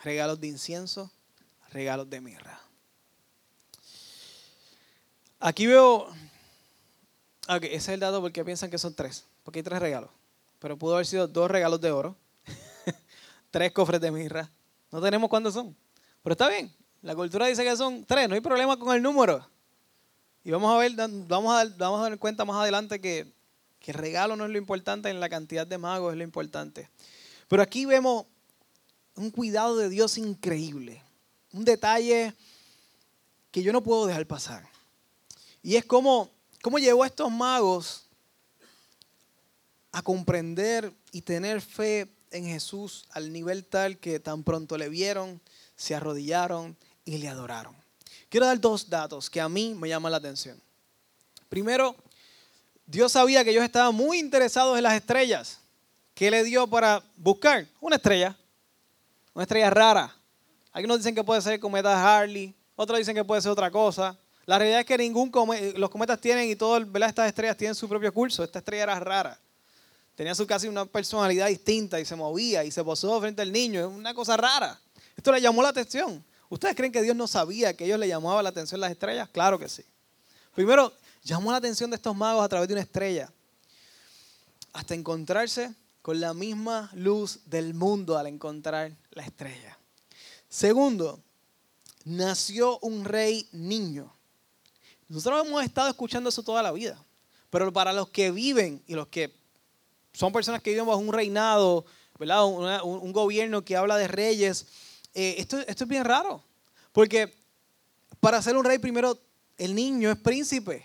[0.02, 1.10] regalos de incienso,
[1.70, 2.60] regalos de mirra.
[5.38, 6.08] Aquí veo,
[7.48, 10.10] ok, ese es el dato porque piensan que son tres, porque hay tres regalos,
[10.58, 12.16] pero pudo haber sido dos regalos de oro,
[13.50, 14.50] tres cofres de mirra.
[14.90, 15.74] No tenemos cuántos son,
[16.22, 16.72] pero está bien.
[17.02, 19.48] La cultura dice que son tres, no hay problema con el número.
[20.44, 23.32] Y vamos a ver, vamos a, vamos a dar cuenta más adelante que,
[23.78, 26.90] que el regalo no es lo importante, en la cantidad de magos es lo importante.
[27.48, 28.26] Pero aquí vemos
[29.16, 31.02] un cuidado de Dios increíble.
[31.52, 32.34] Un detalle
[33.50, 34.66] que yo no puedo dejar pasar.
[35.62, 36.30] Y es como,
[36.62, 38.04] cómo llevó a estos magos
[39.92, 45.40] a comprender y tener fe en Jesús al nivel tal que tan pronto le vieron,
[45.76, 47.76] se arrodillaron y le adoraron.
[48.30, 50.60] Quiero dar dos datos que a mí me llaman la atención.
[51.50, 51.94] Primero,
[52.86, 55.58] Dios sabía que ellos estaban muy interesados en las estrellas.
[56.14, 57.66] ¿Qué le dio para buscar?
[57.80, 58.34] Una estrella
[59.34, 60.14] una estrella rara.
[60.72, 64.16] Algunos dicen que puede ser cometa Harley, otros dicen que puede ser otra cosa.
[64.44, 65.30] La realidad es que ningún
[65.76, 68.42] los cometas tienen y todas estas estrellas tienen su propio curso.
[68.42, 69.38] Esta estrella era rara.
[70.14, 73.80] Tenía su casi una personalidad distinta y se movía y se posó frente al niño.
[73.80, 74.78] Es una cosa rara.
[75.16, 76.24] Esto le llamó la atención.
[76.48, 79.28] ¿Ustedes creen que Dios no sabía que ellos le llamaban la atención las estrellas?
[79.30, 79.84] Claro que sí.
[80.54, 80.92] Primero,
[81.22, 83.32] llamó la atención de estos magos a través de una estrella.
[84.72, 89.78] Hasta encontrarse con la misma luz del mundo al encontrar la estrella.
[90.48, 91.22] Segundo,
[92.04, 94.12] nació un rey niño.
[95.08, 97.02] Nosotros hemos estado escuchando eso toda la vida,
[97.50, 99.32] pero para los que viven y los que
[100.12, 101.86] son personas que viven bajo un reinado.
[102.18, 104.66] Un, gobierno que habla de reyes,
[105.12, 106.44] eh, esto, esto es bien raro,
[106.92, 107.34] porque
[108.20, 109.18] para ser un rey primero
[109.58, 110.84] el niño es príncipe.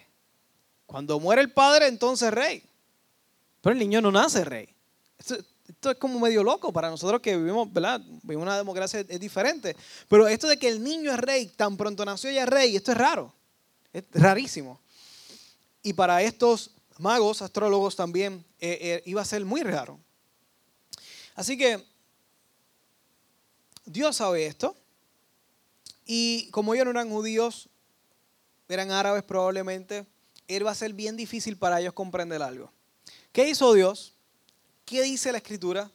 [0.88, 2.64] Cuando muere el padre, entonces rey.
[3.62, 4.77] Pero el niño no nace rey.
[5.68, 8.02] Esto, es como medio loco para nosotros que vivimos, ¿verdad?
[8.24, 9.76] Vivimos una democracia es diferente.
[10.08, 12.98] Pero esto de que el niño es rey, tan pronto nació ya rey, esto es
[12.98, 13.34] raro.
[13.92, 14.80] Es rarísimo.
[15.84, 20.00] Y para estos magos, astrólogos también, eh, eh, iba a ser muy raro.
[21.36, 21.86] Así que
[23.86, 24.76] Dios sabe esto.
[26.06, 27.70] Y como ellos no eran judíos,
[28.70, 30.06] eran árabes probablemente,
[30.48, 32.72] él va a ser bien difícil para ellos comprender algo.
[33.32, 34.17] ¿Qué hizo Dios?
[34.88, 35.92] ¿Qué dice la escritura?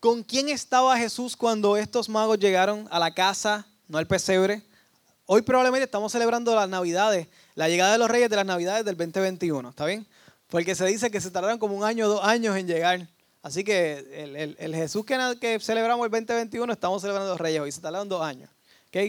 [0.00, 4.62] ¿Con quién estaba Jesús cuando estos magos llegaron a la casa, no al pesebre?
[5.24, 8.98] Hoy probablemente estamos celebrando las Navidades, la llegada de los reyes de las Navidades del
[8.98, 10.06] 2021, ¿está bien?
[10.48, 13.08] Porque se dice que se tardaron como un año o dos años en llegar.
[13.40, 17.80] Así que el, Jesús que, que, celebramos el 2021 estamos celebrando los reyes hoy, se
[17.80, 18.50] tardaron dos años.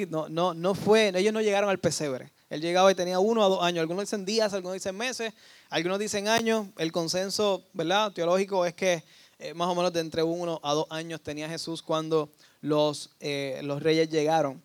[0.09, 2.31] No, no, no fue, ellos no llegaron al pesebre.
[2.49, 3.81] Él llegaba y tenía uno a dos años.
[3.81, 5.33] Algunos dicen días, algunos dicen meses,
[5.69, 6.67] algunos dicen años.
[6.77, 8.11] El consenso ¿verdad?
[8.11, 9.03] teológico es que
[9.39, 12.29] eh, más o menos de entre uno a dos años tenía Jesús cuando
[12.61, 14.61] los, eh, los reyes llegaron.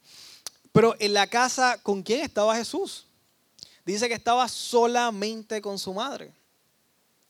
[0.72, 3.06] Pero en la casa, ¿con quién estaba Jesús?
[3.84, 6.32] Dice que estaba solamente con su madre.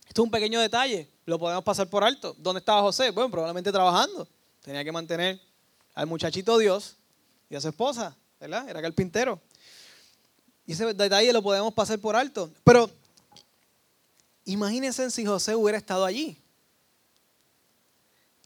[0.07, 2.35] Esto es un pequeño detalle, lo podemos pasar por alto.
[2.37, 3.11] ¿Dónde estaba José?
[3.11, 4.29] Bueno, probablemente trabajando.
[4.61, 5.41] Tenía que mantener
[5.95, 6.97] al muchachito Dios
[7.49, 8.69] y a su esposa, ¿verdad?
[8.69, 9.41] Era carpintero.
[10.67, 12.51] Y ese detalle lo podemos pasar por alto.
[12.65, 12.91] Pero
[14.45, 16.37] imagínense si José hubiera estado allí.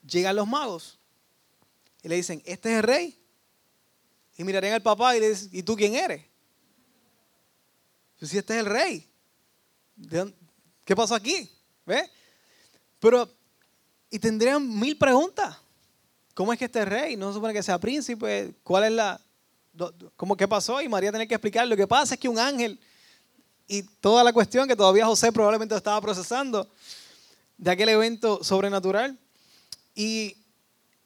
[0.06, 0.98] Llegan los magos
[2.02, 3.18] y le dicen, este es el rey.
[4.36, 6.24] Y mirarían al papá y le dicen, ¿y tú quién eres?
[8.18, 9.08] Pues si este es el rey.
[10.84, 11.50] ¿Qué pasó aquí?
[11.86, 12.10] ¿Ve?
[12.98, 13.28] Pero,
[14.10, 15.56] y tendrían mil preguntas.
[16.34, 17.16] ¿Cómo es que este rey?
[17.16, 18.54] No se supone que sea príncipe.
[18.62, 19.20] ¿Cuál es la,
[20.16, 20.80] ¿Cómo qué pasó?
[20.80, 21.66] Y María tenía que explicar.
[21.66, 22.78] Lo que pasa es que un ángel
[23.66, 26.68] y toda la cuestión que todavía José probablemente estaba procesando
[27.56, 29.18] de aquel evento sobrenatural.
[29.94, 30.36] Y,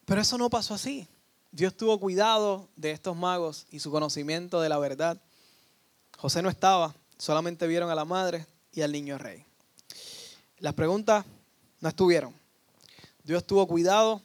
[0.05, 1.07] pero eso no pasó así.
[1.51, 5.21] Dios tuvo cuidado de estos magos y su conocimiento de la verdad.
[6.17, 9.45] José no estaba, solamente vieron a la madre y al niño rey.
[10.59, 11.25] Las preguntas
[11.79, 12.33] no estuvieron.
[13.23, 14.21] Dios tuvo cuidado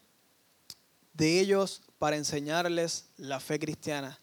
[1.12, 4.18] de ellos para enseñarles la fe cristiana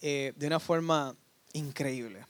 [0.00, 1.16] eh, de una forma
[1.52, 2.26] increíble.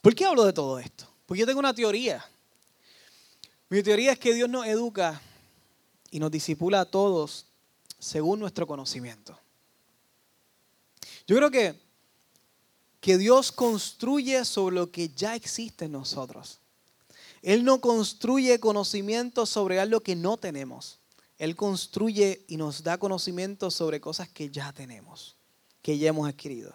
[0.00, 1.08] ¿Por qué hablo de todo esto?
[1.26, 2.24] Porque yo tengo una teoría.
[3.68, 5.20] Mi teoría es que Dios nos educa
[6.14, 7.46] y nos disipula a todos
[7.98, 9.36] según nuestro conocimiento.
[11.26, 11.80] Yo creo que,
[13.00, 16.60] que Dios construye sobre lo que ya existe en nosotros.
[17.42, 21.00] Él no construye conocimiento sobre algo que no tenemos.
[21.36, 25.34] Él construye y nos da conocimiento sobre cosas que ya tenemos
[25.82, 26.72] que ya hemos adquirido.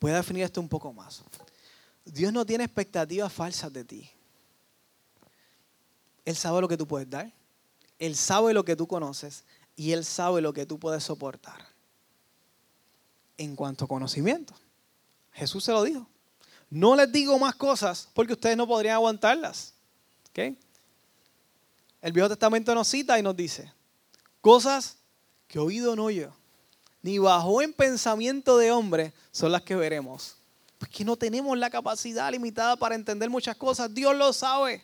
[0.00, 1.22] Voy a definir esto un poco más.
[2.04, 4.10] Dios no tiene expectativas falsas de ti.
[6.24, 7.32] Él sabe lo que tú puedes dar.
[8.02, 9.44] Él sabe lo que tú conoces
[9.76, 11.64] y Él sabe lo que tú puedes soportar.
[13.38, 14.54] En cuanto a conocimiento,
[15.30, 16.08] Jesús se lo dijo.
[16.68, 19.74] No les digo más cosas porque ustedes no podrían aguantarlas.
[20.34, 20.56] El
[22.12, 23.72] Viejo Testamento nos cita y nos dice,
[24.40, 24.96] cosas
[25.46, 26.34] que oído no yo,
[27.02, 30.34] ni bajó en pensamiento de hombre son las que veremos.
[30.76, 33.94] Porque no tenemos la capacidad limitada para entender muchas cosas.
[33.94, 34.82] Dios lo sabe.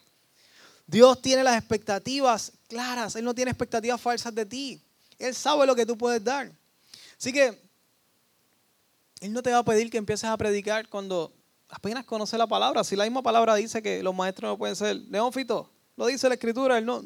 [0.89, 3.15] Dios tiene las expectativas claras.
[3.15, 4.81] Él no tiene expectativas falsas de ti.
[5.19, 6.51] Él sabe lo que tú puedes dar.
[7.19, 7.61] Así que
[9.21, 11.31] Él no te va a pedir que empieces a predicar cuando
[11.69, 12.83] apenas conoces la palabra.
[12.85, 16.37] Si la misma palabra dice que los maestros no pueden ser neófitos, lo dice la
[16.37, 16.79] escritura.
[16.79, 17.05] Él no,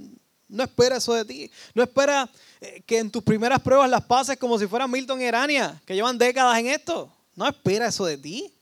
[0.49, 1.51] no espera eso de ti.
[1.75, 5.25] No espera eh, que en tus primeras pruebas las pases como si fueran Milton y
[5.25, 7.13] Erania, que llevan décadas en esto.
[7.35, 8.55] No espera eso de ti.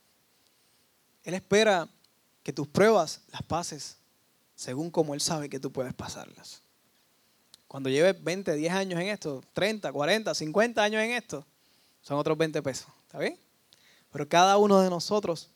[1.24, 1.86] Él espera
[2.42, 3.99] que tus pruebas las pases
[4.60, 6.62] según como Él sabe que tú puedes pasarlas.
[7.66, 11.46] Cuando lleves 20, 10 años en esto, 30, 40, 50 años en esto,
[12.02, 12.88] son otros 20 pesos.
[13.06, 13.38] ¿Está bien?
[14.12, 15.48] Pero cada uno de nosotros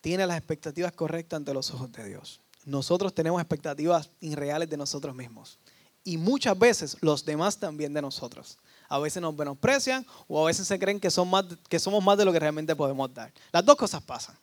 [0.00, 5.14] tiene las expectativas correctas ante los ojos de Dios nosotros tenemos expectativas irreales de nosotros
[5.14, 5.58] mismos.
[6.04, 8.58] Y muchas veces los demás también de nosotros.
[8.88, 12.18] A veces nos menosprecian o a veces se creen que, son más, que somos más
[12.18, 13.32] de lo que realmente podemos dar.
[13.52, 14.36] Las dos cosas pasan.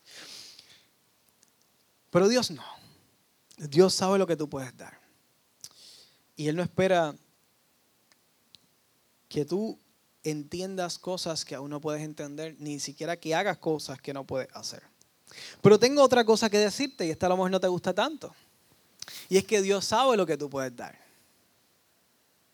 [2.10, 2.63] Pero Dios no.
[3.57, 4.99] Dios sabe lo que tú puedes dar.
[6.35, 7.15] Y Él no espera
[9.29, 9.79] que tú
[10.23, 14.47] entiendas cosas que aún no puedes entender, ni siquiera que hagas cosas que no puedes
[14.55, 14.83] hacer.
[15.61, 18.33] Pero tengo otra cosa que decirte y esta a lo mejor no te gusta tanto.
[19.29, 20.97] Y es que Dios sabe lo que tú puedes dar.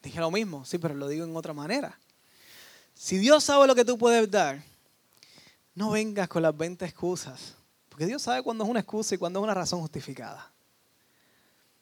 [0.01, 1.99] Dije lo mismo, sí, pero lo digo en otra manera.
[2.93, 4.63] Si Dios sabe lo que tú puedes dar,
[5.75, 7.55] no vengas con las 20 excusas,
[7.89, 10.51] porque Dios sabe cuándo es una excusa y cuándo es una razón justificada.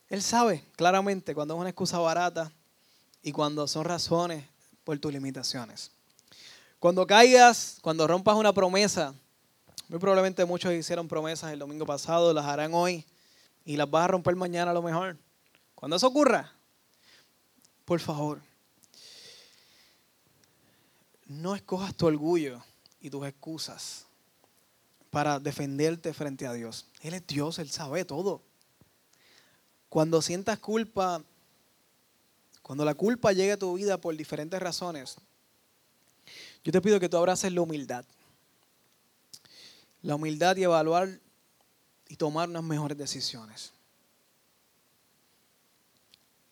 [0.08, 2.50] Él sabe claramente cuándo es una excusa barata
[3.22, 4.44] y cuando son razones
[4.84, 5.90] por tus limitaciones.
[6.78, 9.14] Cuando caigas, cuando rompas una promesa,
[9.88, 13.04] muy probablemente muchos hicieron promesas el domingo pasado, las harán hoy
[13.64, 15.16] y las vas a romper mañana a lo mejor.
[15.74, 16.52] Cuando eso ocurra,
[17.84, 18.40] por favor,
[21.26, 22.62] no escojas tu orgullo
[23.00, 24.06] y tus excusas
[25.10, 26.86] para defenderte frente a Dios.
[27.00, 28.42] Él es Dios, Él sabe todo.
[29.88, 31.22] Cuando sientas culpa,
[32.62, 35.16] cuando la culpa llegue a tu vida por diferentes razones,
[36.62, 38.04] yo te pido que tú abraces la humildad.
[40.02, 41.18] La humildad y evaluar
[42.08, 43.72] y tomar unas mejores decisiones.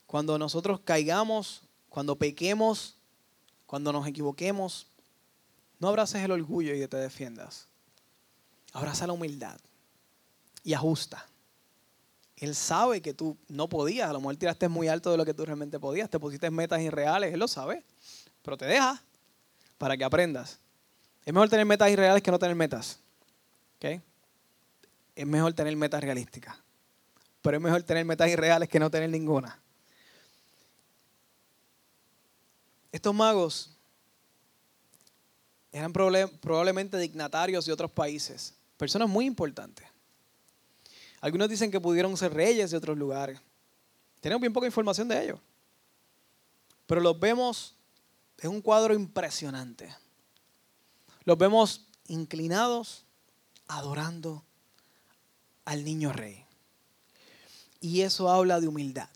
[0.07, 2.96] Cuando nosotros caigamos, cuando pequemos,
[3.66, 4.87] cuando nos equivoquemos,
[5.79, 7.66] no abraces el orgullo y te defiendas.
[8.72, 9.59] Abraza la humildad
[10.64, 11.27] y ajusta.
[12.37, 15.33] Él sabe que tú no podías, a lo mejor tiraste muy alto de lo que
[15.33, 17.83] tú realmente podías, te pusiste metas irreales, Él lo sabe,
[18.42, 19.03] pero te deja
[19.79, 20.59] para que aprendas.
[21.25, 23.01] Es mejor tener metas irreales que no tener metas.
[23.79, 24.03] ¿Okay?
[25.14, 26.57] Es mejor tener metas realísticas,
[27.40, 29.59] pero es mejor tener metas irreales que no tener ninguna.
[32.92, 33.70] Estos magos
[35.72, 39.87] eran probablemente dignatarios de otros países, personas muy importantes.
[41.20, 43.40] Algunos dicen que pudieron ser reyes de otros lugares.
[44.20, 45.40] Tenemos bien poca información de ellos.
[46.87, 47.74] Pero los vemos,
[48.38, 49.94] es un cuadro impresionante.
[51.24, 53.05] Los vemos inclinados,
[53.66, 54.44] adorando
[55.64, 56.44] al niño rey.
[57.81, 59.09] Y eso habla de humildad.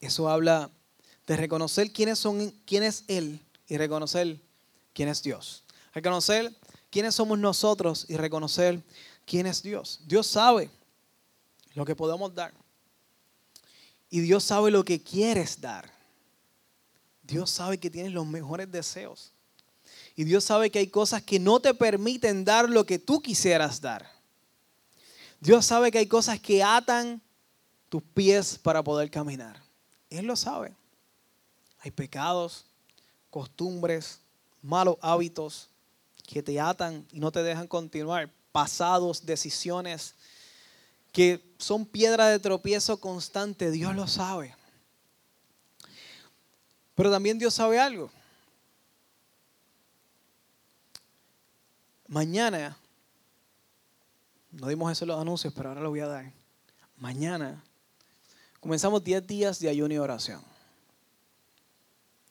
[0.00, 0.70] Eso habla
[1.26, 4.40] de reconocer quiénes son, quién es Él y reconocer
[4.94, 5.64] quién es Dios.
[5.92, 6.54] Reconocer
[6.90, 8.82] quiénes somos nosotros y reconocer
[9.28, 10.00] quién es Dios.
[10.06, 10.70] Dios sabe
[11.74, 12.52] lo que podemos dar.
[14.10, 15.92] Y Dios sabe lo que quieres dar.
[17.22, 19.32] Dios sabe que tienes los mejores deseos.
[20.16, 23.80] Y Dios sabe que hay cosas que no te permiten dar lo que tú quisieras
[23.80, 24.10] dar.
[25.40, 27.20] Dios sabe que hay cosas que atan
[27.88, 29.62] tus pies para poder caminar.
[30.10, 30.74] Él lo sabe.
[31.80, 32.64] Hay pecados,
[33.30, 34.20] costumbres,
[34.62, 35.68] malos hábitos
[36.26, 38.30] que te atan y no te dejan continuar.
[38.58, 40.16] Pasados, decisiones
[41.12, 43.70] que son piedra de tropiezo constante.
[43.70, 44.52] Dios lo sabe.
[46.96, 48.10] Pero también Dios sabe algo.
[52.08, 52.76] Mañana,
[54.50, 56.32] no dimos eso en los anuncios, pero ahora lo voy a dar.
[56.96, 57.62] Mañana
[58.58, 60.42] comenzamos 10 días de ayuno y oración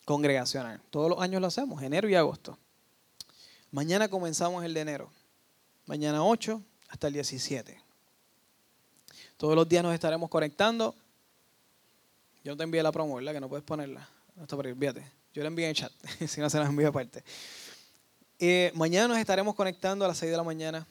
[0.04, 0.82] congregacional.
[0.90, 2.58] Todos los años lo hacemos, enero y agosto.
[3.72, 5.17] Mañana comenzamos el de enero.
[5.88, 7.82] Mañana 8 hasta el 17.
[9.38, 10.94] Todos los días nos estaremos conectando.
[12.44, 13.32] Yo te envié la promo, ¿verdad?
[13.32, 14.08] Que no puedes ponerla.
[14.36, 15.10] No está por ahí, fíjate.
[15.34, 15.92] Yo la envié en el chat,
[16.28, 17.24] si no se la envío aparte.
[18.38, 20.86] Eh, mañana nos estaremos conectando a las 6 de la mañana,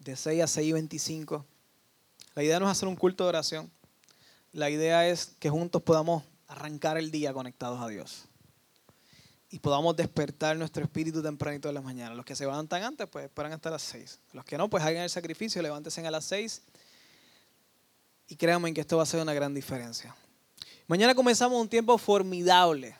[0.00, 1.46] de 6 a 6 y 25.
[2.34, 3.70] La idea no es hacer un culto de oración.
[4.52, 8.24] La idea es que juntos podamos arrancar el día conectados a Dios.
[9.50, 12.14] Y podamos despertar nuestro espíritu tempranito de la mañana.
[12.14, 14.18] Los que se levantan antes, pues esperan hasta las 6.
[14.32, 16.62] Los que no, pues hagan el sacrificio, levántense a las 6.
[18.28, 20.14] Y créanme que esto va a ser una gran diferencia.
[20.86, 22.96] Mañana comenzamos un tiempo formidable.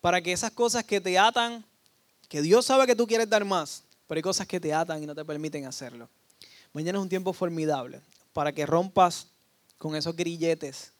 [0.00, 1.64] Para que esas cosas que te atan,
[2.28, 5.06] que Dios sabe que tú quieres dar más, pero hay cosas que te atan y
[5.06, 6.08] no te permiten hacerlo.
[6.72, 8.00] Mañana es un tiempo formidable
[8.32, 9.28] para que rompas
[9.78, 10.92] con esos grilletes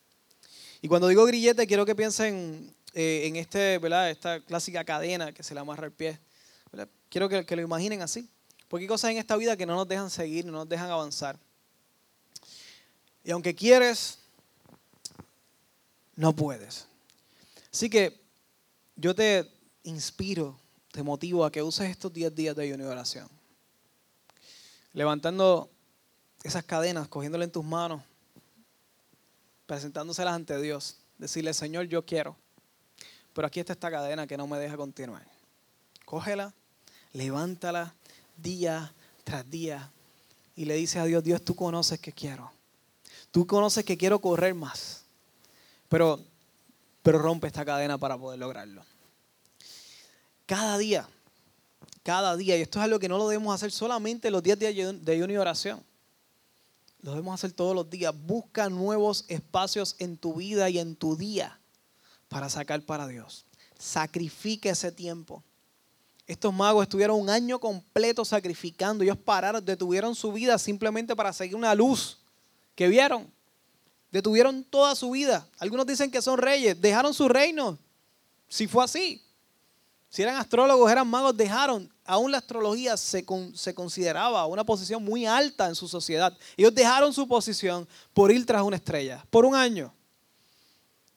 [0.85, 4.11] y cuando digo grillete, quiero que piensen eh, en este, ¿verdad?
[4.11, 6.19] esta clásica cadena que se le amarra el pie.
[7.09, 8.29] Quiero que, lo imaginen así.
[8.69, 11.39] Porque hay cosas en esta vida que no nos dejan seguir, no nos dejan avanzar.
[13.23, 14.19] Y aunque quieres,
[16.17, 16.87] no puedes.
[17.73, 18.21] Así que
[18.97, 19.51] yo te
[19.83, 20.59] inspiro,
[20.93, 23.29] te motivo a que uses estos 10 días de ayuno y oración.
[24.93, 25.71] Levantando
[26.43, 28.03] esas cadenas, cogiéndolas en tus manos
[29.67, 32.37] presentándoselas ante Dios, decirle, Señor, yo quiero,
[33.35, 35.27] pero aquí está esta cadena que no me deja continuar.
[36.05, 36.55] Cógela,
[37.13, 37.95] levántala
[38.37, 39.91] día tras día
[40.57, 42.51] y le dice a Dios, Dios, tú conoces que quiero.
[43.31, 45.05] Tú conoces que quiero correr más,
[45.89, 46.21] pero,
[47.03, 48.85] pero rompe esta cadena para poder lograrlo.
[50.47, 51.09] Cada día,
[52.05, 54.67] cada día, y esto es algo que no lo debemos hacer solamente los días de
[54.69, 55.83] ayuno y oración
[57.05, 58.15] lo debemos hacer todos los días.
[58.17, 61.61] Busca nuevos espacios en tu vida y en tu día
[62.35, 63.47] para sacar para Dios.
[63.79, 65.45] Sacrifica ese tiempo.
[66.27, 69.05] Estos magos estuvieron un año completo sacrificando.
[69.05, 72.19] Ellos pararon, detuvieron su vida simplemente para seguir una luz
[72.75, 73.33] que vieron.
[74.11, 75.47] Detuvieron toda su vida.
[75.61, 76.81] Algunos dicen que son reyes.
[76.81, 77.79] Dejaron su reino.
[78.49, 79.23] Si fue así.
[80.09, 81.89] Si eran astrólogos, eran magos, dejaron.
[82.05, 83.25] Aún la astrología se,
[83.55, 86.37] se consideraba una posición muy alta en su sociedad.
[86.57, 89.25] Ellos dejaron su posición por ir tras una estrella.
[89.31, 89.95] Por un año.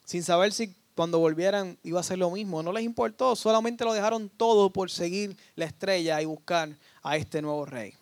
[0.05, 2.64] Sin saber si cuando volvieran iba a ser lo mismo.
[2.64, 7.39] No les importó, solamente lo dejaron todo por seguir la estrella y buscar a este
[7.39, 7.93] nuevo rey.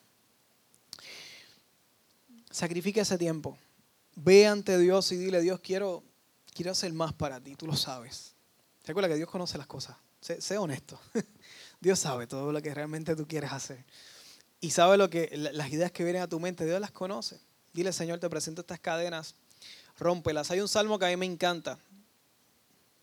[2.49, 3.57] Sacrifica ese tiempo.
[4.15, 6.03] Ve ante Dios y dile, Dios, quiero,
[6.53, 8.33] quiero hacer más para ti, tú lo sabes.
[8.85, 9.97] Recuerda que Dios conoce las cosas.
[10.21, 10.97] Sé, honesto.
[11.81, 13.83] Dios sabe todo lo que realmente tú quieres hacer.
[14.61, 17.41] Y sabe lo que las ideas que vienen a tu mente, Dios las conoce.
[17.73, 19.35] Dile, Señor, te presento estas cadenas,
[19.99, 20.49] rómpelas.
[20.49, 21.77] Hay un salmo que a mí me encanta.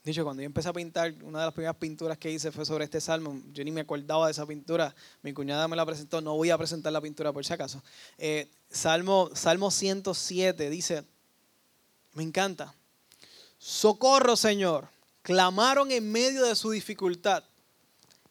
[0.04, 2.84] Dicho, cuando yo empecé a pintar, una de las primeras pinturas que hice fue sobre
[2.84, 3.40] este salmo.
[3.52, 4.92] Yo ni me acordaba de esa pintura.
[5.22, 6.20] Mi cuñada me la presentó.
[6.20, 7.80] No voy a presentar la pintura por si acaso.
[8.18, 11.04] Eh, salmo, salmo 107 dice,
[12.14, 12.74] me encanta.
[13.58, 14.88] Socorro, Señor.
[15.22, 17.44] Clamaron en medio de su dificultad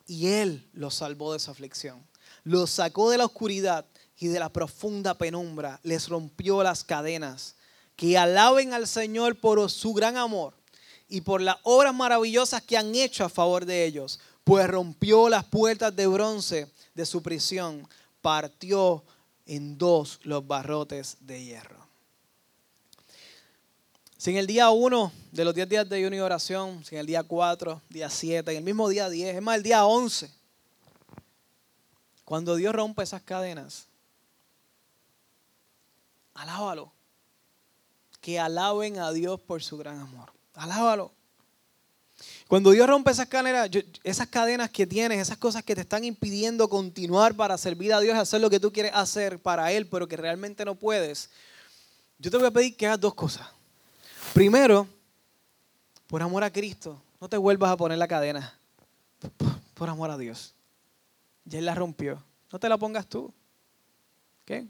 [0.05, 2.05] y Él los salvó de su aflicción.
[2.43, 3.85] Los sacó de la oscuridad
[4.19, 5.79] y de la profunda penumbra.
[5.83, 7.55] Les rompió las cadenas.
[7.95, 10.60] Que alaben al Señor por su gran amor
[11.11, 15.43] y por las obras maravillosas que han hecho a favor de ellos, pues rompió las
[15.43, 17.85] puertas de bronce de su prisión,
[18.21, 19.03] partió
[19.45, 21.85] en dos los barrotes de hierro.
[24.17, 27.23] Sin el día 1 de los 10 días de ayuno y oración, sin el día
[27.23, 30.31] 4, día 7, en el mismo día 10, es más, el día 11,
[32.23, 33.87] cuando Dios rompe esas cadenas,
[36.33, 36.93] alábalo.
[38.21, 40.30] Que alaben a Dios por su gran amor.
[40.53, 41.13] Alábalo.
[42.47, 43.69] Cuando Dios rompe esas cadenas,
[44.03, 48.15] esas cadenas que tienes, esas cosas que te están impidiendo continuar para servir a Dios
[48.15, 51.29] y hacer lo que tú quieres hacer para Él, pero que realmente no puedes,
[52.19, 53.47] yo te voy a pedir que hagas dos cosas.
[54.33, 54.87] Primero,
[56.07, 58.59] por amor a Cristo, no te vuelvas a poner la cadena.
[59.73, 60.53] Por, amor a Dios.
[61.45, 62.23] Ya Él la rompió.
[62.51, 63.33] No te la pongas tú.
[64.45, 64.67] ¿Qué?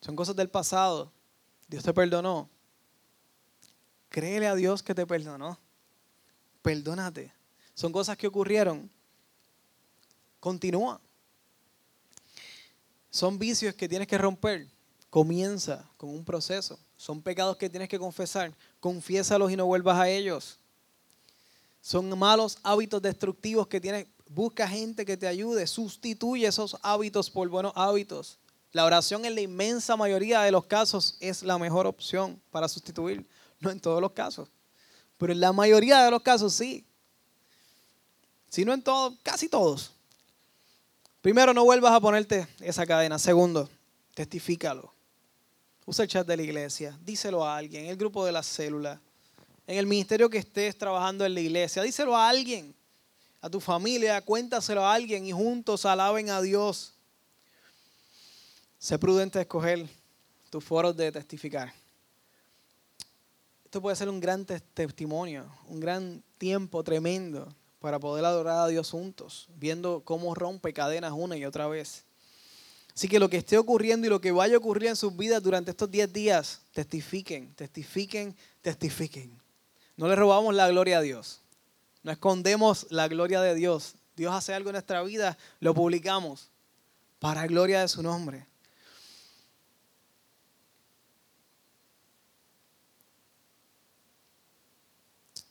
[0.00, 1.12] Son cosas del pasado.
[1.68, 2.48] Dios te perdonó.
[4.14, 5.58] Créele a Dios que te perdonó.
[6.62, 7.32] Perdónate.
[7.74, 8.88] Son cosas que ocurrieron.
[10.38, 11.00] Continúa.
[13.10, 14.68] Son vicios que tienes que romper.
[15.10, 16.78] Comienza con un proceso.
[16.96, 18.54] Son pecados que tienes que confesar.
[18.78, 20.60] Confiésalos y no vuelvas a ellos.
[21.80, 24.06] Son malos hábitos destructivos que tienes.
[24.28, 25.66] Busca gente que te ayude.
[25.66, 28.38] Sustituye esos hábitos por buenos hábitos.
[28.70, 33.26] La oración en la inmensa mayoría de los casos es la mejor opción para sustituir.
[33.64, 34.48] No en todos los casos.
[35.18, 36.84] Pero en la mayoría de los casos sí.
[38.48, 39.92] Si no en todos, casi todos.
[41.20, 43.18] Primero, no vuelvas a ponerte esa cadena.
[43.18, 43.68] Segundo,
[44.14, 44.92] testifícalo.
[45.86, 46.98] Usa el chat de la iglesia.
[47.02, 47.84] Díselo a alguien.
[47.84, 49.00] En el grupo de la célula.
[49.66, 51.82] En el ministerio que estés trabajando en la iglesia.
[51.82, 52.74] Díselo a alguien.
[53.40, 54.20] A tu familia.
[54.20, 56.92] Cuéntaselo a alguien y juntos alaben a Dios.
[58.78, 59.88] Sé prudente de escoger
[60.50, 61.72] tus foros de testificar.
[63.74, 68.88] Esto puede ser un gran testimonio, un gran tiempo tremendo para poder adorar a Dios
[68.92, 72.04] juntos, viendo cómo rompe cadenas una y otra vez.
[72.94, 75.42] Así que lo que esté ocurriendo y lo que vaya a ocurrir en sus vidas
[75.42, 79.36] durante estos 10 días, testifiquen, testifiquen, testifiquen.
[79.96, 81.40] No le robamos la gloria a Dios.
[82.04, 83.96] No escondemos la gloria de Dios.
[84.14, 86.48] Dios hace algo en nuestra vida, lo publicamos
[87.18, 88.46] para gloria de su nombre.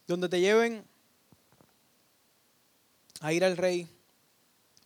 [0.08, 0.84] Donde te lleven
[3.22, 3.88] a ir al rey,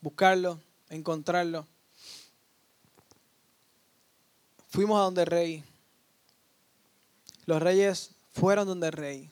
[0.02, 0.60] buscarlo,
[0.90, 1.68] encontrarlo.
[4.70, 5.64] Fuimos a donde el rey.
[7.46, 9.32] Los reyes fueron donde el rey.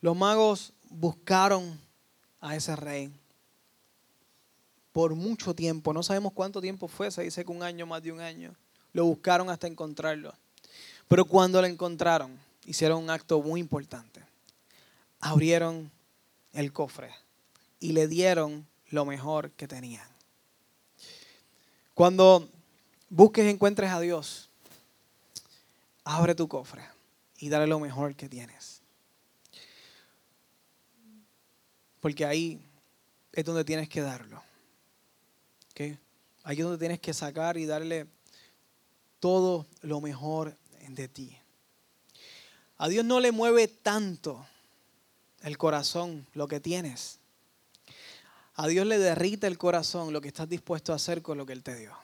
[0.00, 1.80] Los magos buscaron
[2.40, 3.10] a ese rey
[4.92, 5.92] por mucho tiempo.
[5.92, 8.54] No sabemos cuánto tiempo fue, se dice que un año, más de un año.
[8.92, 10.34] Lo buscaron hasta encontrarlo.
[11.06, 12.38] Pero cuando lo encontraron,
[12.68, 14.22] hicieron un acto muy importante.
[15.20, 15.90] Abrieron
[16.52, 17.10] el cofre
[17.80, 20.06] y le dieron lo mejor que tenían.
[21.94, 22.46] Cuando
[23.08, 24.50] busques y encuentres a Dios,
[26.04, 26.84] abre tu cofre
[27.38, 28.82] y dale lo mejor que tienes.
[32.00, 32.60] Porque ahí
[33.32, 34.42] es donde tienes que darlo.
[36.44, 38.06] Ahí es donde tienes que sacar y darle
[39.20, 40.54] todo lo mejor
[40.88, 41.38] de ti.
[42.78, 44.46] A Dios no le mueve tanto
[45.42, 47.18] el corazón, lo que tienes.
[48.54, 51.52] a Dios le derrita el corazón lo que estás dispuesto a hacer con lo que
[51.52, 51.96] Él te dio.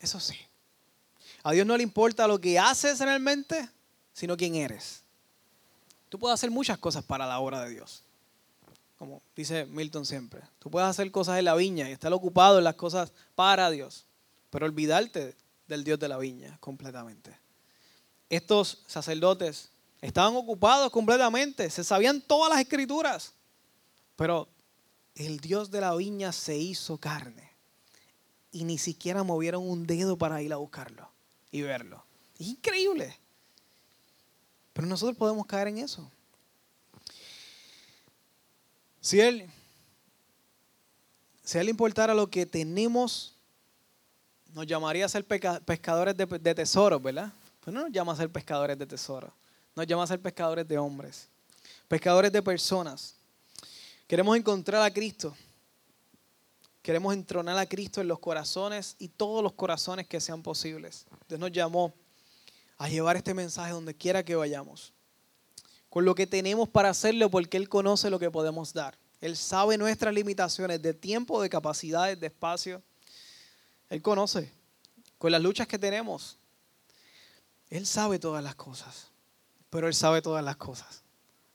[0.00, 0.36] Eso sí.
[1.42, 3.68] A Dios no le importa lo que haces realmente,
[4.12, 5.02] sino quién eres.
[6.08, 8.02] Tú puedes hacer muchas cosas para la obra de Dios.
[8.98, 10.42] Como dice Milton siempre.
[10.58, 14.04] Tú puedes hacer cosas en la viña y estar ocupado en las cosas para Dios,
[14.50, 15.34] pero olvidarte
[15.66, 17.36] del Dios de la viña completamente.
[18.28, 19.71] Estos sacerdotes
[20.02, 23.32] estaban ocupados completamente, se sabían todas las escrituras,
[24.16, 24.48] pero
[25.14, 27.50] el Dios de la viña se hizo carne
[28.50, 31.08] y ni siquiera movieron un dedo para ir a buscarlo
[31.50, 32.04] y verlo.
[32.38, 33.16] Es increíble.
[34.72, 36.10] Pero nosotros podemos caer en eso.
[39.00, 39.50] Si él,
[41.44, 43.36] si él importara lo que tenemos,
[44.52, 47.32] nos llamaría a ser pescadores de, de tesoros, ¿verdad?
[47.60, 49.30] Pues no nos llama a ser pescadores de tesoros,
[49.74, 51.28] nos llama a ser pescadores de hombres,
[51.88, 53.14] pescadores de personas.
[54.06, 55.34] Queremos encontrar a Cristo.
[56.82, 61.06] Queremos entronar a Cristo en los corazones y todos los corazones que sean posibles.
[61.28, 61.94] Dios nos llamó
[62.76, 64.92] a llevar este mensaje donde quiera que vayamos.
[65.88, 68.98] Con lo que tenemos para hacerlo porque Él conoce lo que podemos dar.
[69.20, 72.82] Él sabe nuestras limitaciones de tiempo, de capacidades, de espacio.
[73.88, 74.52] Él conoce.
[75.18, 76.36] Con las luchas que tenemos.
[77.70, 79.11] Él sabe todas las cosas.
[79.72, 81.02] Pero Él sabe todas las cosas.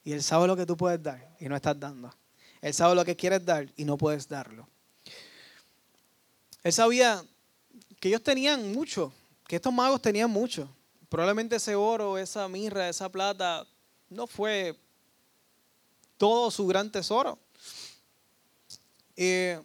[0.02, 2.12] Y Él sabe lo que tú puedes dar y no estás dando.
[2.60, 4.68] Él sabe lo que quieres dar y no puedes darlo.
[6.64, 7.24] Él sabía
[8.00, 9.12] que ellos tenían mucho,
[9.46, 10.68] que estos magos tenían mucho.
[11.08, 13.64] Probablemente ese oro, esa mirra, esa plata,
[14.10, 14.76] no fue
[16.16, 17.38] todo su gran tesoro.
[19.14, 19.62] Eh,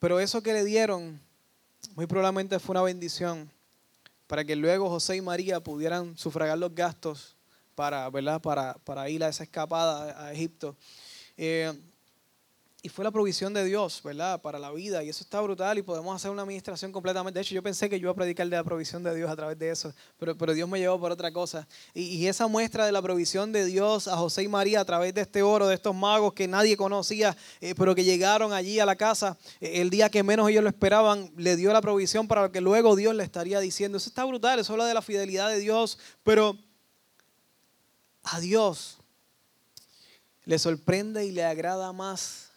[0.00, 1.20] pero eso que le dieron,
[1.94, 3.48] muy probablemente fue una bendición
[4.32, 7.36] para que luego José y María pudieran sufragar los gastos
[7.74, 8.40] para, ¿verdad?
[8.40, 10.74] para, para ir a esa escapada a Egipto.
[11.36, 11.70] Eh,
[12.84, 14.42] y fue la provisión de Dios, ¿verdad?
[14.42, 15.04] Para la vida.
[15.04, 17.38] Y eso está brutal y podemos hacer una administración completamente.
[17.38, 19.36] De hecho, yo pensé que yo iba a predicar de la provisión de Dios a
[19.36, 21.68] través de eso, pero, pero Dios me llevó por otra cosa.
[21.94, 25.20] Y, esa muestra de la provisión de Dios a José y María a través de
[25.20, 28.96] este oro, de estos magos que nadie conocía, eh, pero que llegaron allí a la
[28.96, 32.52] casa eh, el día que menos ellos lo esperaban, le dio la provisión para lo
[32.52, 33.98] que luego Dios le estaría diciendo.
[33.98, 36.58] Eso está brutal, eso habla de la fidelidad de Dios, pero
[38.24, 38.98] a Dios
[40.44, 42.51] le sorprende y le agrada más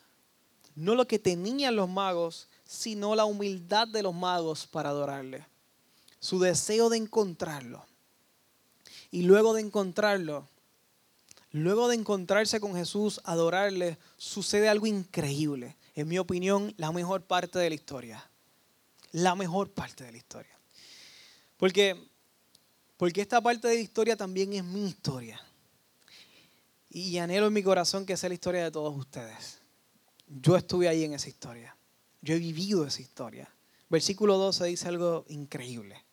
[0.75, 5.45] no lo que tenían los magos, sino la humildad de los magos para adorarle.
[6.19, 7.85] Su deseo de encontrarlo.
[9.11, 10.47] Y luego de encontrarlo,
[11.51, 15.77] luego de encontrarse con Jesús, adorarle, sucede algo increíble.
[15.95, 18.29] En mi opinión, la mejor parte de la historia.
[19.11, 20.59] La mejor parte de la historia.
[21.55, 22.09] Porque,
[22.97, 25.41] porque esta parte de la historia también es mi historia.
[26.89, 29.64] Y anhelo en mi corazón que sea la historia de todos ustedes.
[30.27, 31.75] Yo estuve ahí en esa historia.
[32.21, 33.49] Yo he vivido esa historia.
[33.89, 36.03] Versículo 12 dice algo increíble.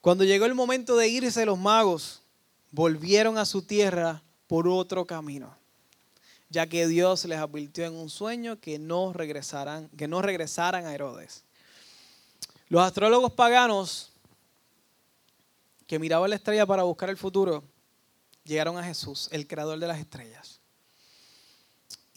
[0.00, 2.22] Cuando llegó el momento de irse los magos,
[2.70, 5.54] volvieron a su tierra por otro camino,
[6.48, 10.22] ya que Dios les advirtió en un sueño que no regresaran, que no
[10.86, 11.44] a Herodes.
[12.68, 14.12] Los astrólogos paganos
[15.86, 17.64] que miraban la estrella para buscar el futuro,
[18.44, 20.57] llegaron a Jesús, el creador de las estrellas.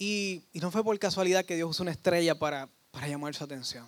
[0.04, 3.86] Y, no fue por casualidad que Dios usó una estrella para, para llamar su atención.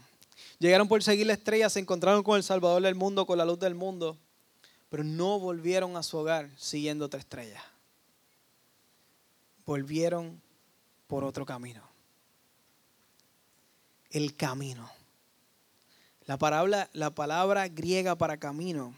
[0.60, 3.58] Llegaron por seguir la estrella, se encontraron con el Salvador del mundo, con la luz
[3.58, 4.16] del mundo,
[4.92, 7.64] pero no volvieron a su hogar siguiendo otra estrella.
[9.66, 10.40] Volvieron
[11.08, 11.82] por otro camino.
[14.12, 14.88] El camino.
[16.28, 18.94] La palabra, la palabra griega para camino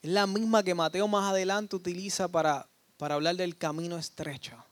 [0.00, 4.65] es la misma que Mateo más adelante utiliza para, para hablar del camino estrecho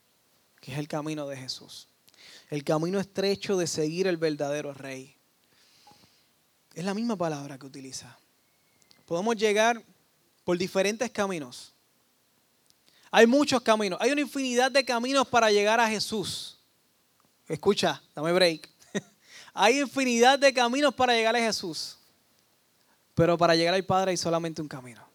[0.64, 1.88] que es el camino de Jesús.
[2.48, 5.14] El camino estrecho de seguir el verdadero rey.
[6.72, 8.18] Es la misma palabra que utiliza.
[9.04, 9.84] Podemos llegar
[10.42, 11.74] por diferentes caminos.
[13.10, 13.98] Hay muchos caminos.
[14.00, 16.58] Hay una infinidad de caminos para llegar a Jesús.
[17.46, 18.70] Escucha, dame break.
[19.52, 21.98] hay infinidad de caminos para llegar a Jesús.
[23.14, 25.06] Pero para llegar al Padre hay solamente un camino.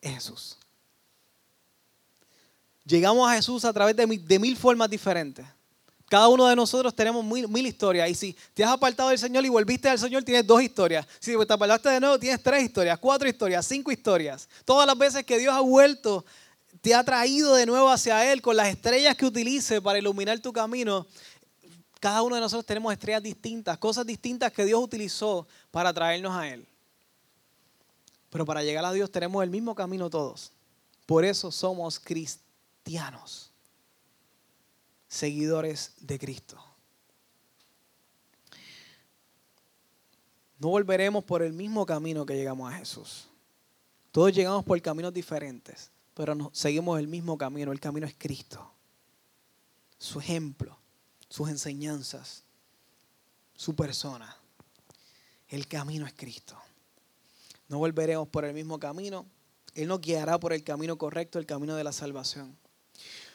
[0.00, 0.56] Es Jesús.
[2.84, 5.46] Llegamos a Jesús a través de mil, formas diferentes.
[6.08, 8.10] Cada uno de nosotros tenemos mil, historias.
[8.10, 11.06] Y si te has apartado del Señor y volviste al Señor, tienes dos historias.
[11.20, 14.48] Si te apartaste de nuevo, tienes tres historias, cuatro historias, cinco historias.
[14.64, 16.24] Todas las veces que Dios ha vuelto,
[16.80, 20.52] te ha traído de nuevo hacia Él con las estrellas que utilice para iluminar tu
[20.52, 21.06] camino.
[22.00, 26.48] Cada uno de nosotros tenemos estrellas distintas, cosas distintas que Dios utilizó para traernos a
[26.48, 26.66] Él.
[28.28, 30.50] Pero para llegar a Dios tenemos el mismo camino todos.
[31.06, 32.51] Por eso somos cristianos
[32.82, 33.50] cristianos.
[35.08, 36.58] seguidores de Cristo.
[40.58, 43.28] No volveremos por el mismo camino que llegamos a Jesús.
[44.10, 47.72] Todos llegamos por caminos diferentes, pero seguimos el mismo camino.
[47.72, 48.72] El camino es Cristo.
[49.98, 50.78] Su ejemplo,
[51.28, 52.44] sus enseñanzas,
[53.54, 54.34] su persona.
[55.48, 56.56] El camino es Cristo.
[57.68, 59.26] No volveremos por el mismo camino.
[59.74, 62.61] Él nos guiará por el camino correcto, el camino de la salvación.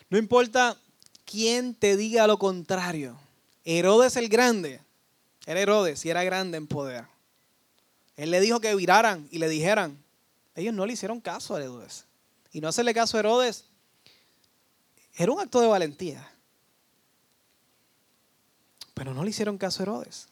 [0.09, 0.77] No importa
[1.25, 3.19] quién te diga lo contrario.
[3.65, 4.81] Herodes el Grande,
[5.45, 7.05] era Herodes y era grande en poder.
[8.17, 10.03] Él le dijo que viraran y le dijeran.
[10.55, 12.05] Ellos no le hicieron caso a Herodes.
[12.51, 13.65] Y no hacerle caso a Herodes
[15.15, 16.29] era un acto de valentía.
[18.93, 20.27] Pero no le hicieron caso a Herodes.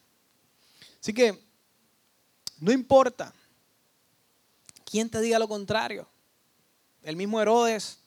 [1.00, 1.42] Así que
[2.60, 3.34] no importa
[4.84, 6.08] quién te diga lo contrario.
[7.04, 8.00] El mismo Herodes,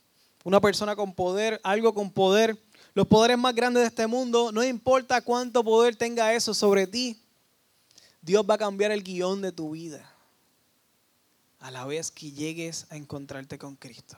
[0.44, 2.56] una persona con poder, algo con poder,
[2.94, 7.20] los poderes más grandes de este mundo, no importa cuánto poder tenga eso sobre ti,
[8.20, 10.12] Dios va a cambiar el guion de tu vida
[11.60, 14.16] a la vez que llegues a encontrarte con Cristo.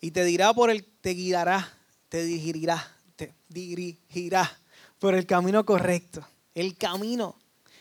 [0.00, 1.72] Y te dirá por el, te guiará,
[2.08, 4.58] te dirigirá, te dirigirá
[4.98, 6.26] por el camino correcto.
[6.54, 7.36] El camino.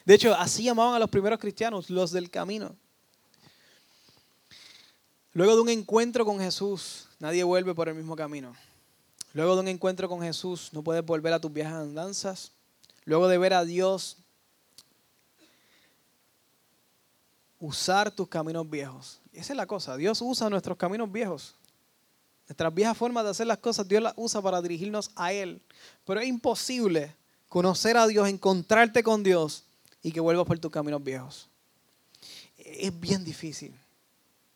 [0.06, 2.76] De hecho, así llamaban a los primeros cristianos, los del camino.
[5.34, 8.54] Luego de un encuentro con Jesús, nadie vuelve por el mismo camino.
[9.34, 12.52] Luego de un encuentro con Jesús, no puedes volver a tus viejas andanzas.
[13.06, 14.18] Luego de ver a Dios
[17.60, 19.22] usar tus caminos viejos.
[19.32, 21.56] esa es la cosa, Dios usa nuestros caminos viejos.
[22.48, 25.62] Nuestras viejas formas de hacer las cosas, Dios las usa para dirigirnos a Él.
[26.06, 27.16] Pero es imposible
[27.48, 29.64] conocer a Dios, encontrarte con Dios
[30.02, 31.48] y que vuelvas por tus caminos viejos.
[32.58, 33.74] Es bien difícil.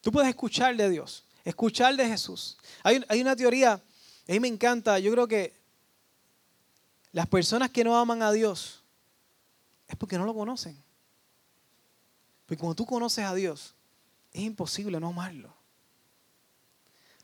[0.01, 2.57] Tú puedes escuchar de Dios, escuchar de Jesús.
[2.83, 5.53] Hay, una teoría, a mí me encanta, yo creo que
[7.11, 8.83] las personas que no aman a Dios
[9.87, 10.75] es porque no lo conocen.
[12.45, 13.73] Porque cuando tú conoces a Dios,
[14.33, 15.53] es imposible no amarlo.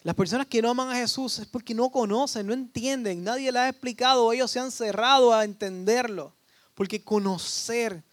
[0.03, 3.61] Las personas que no aman a Jesús es porque no conocen, no entienden, nadie les
[3.61, 6.33] ha explicado, ellos se han cerrado a entenderlo.
[6.73, 8.03] Porque conocer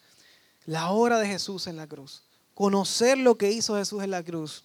[0.67, 2.23] la obra de Jesús en la cruz,
[2.55, 4.65] conocer lo que hizo Jesús en la cruz,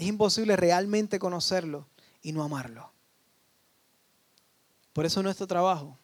[0.00, 1.86] es imposible realmente conocerlo
[2.22, 2.90] y no amarlo.
[4.94, 5.98] Por eso nuestro trabajo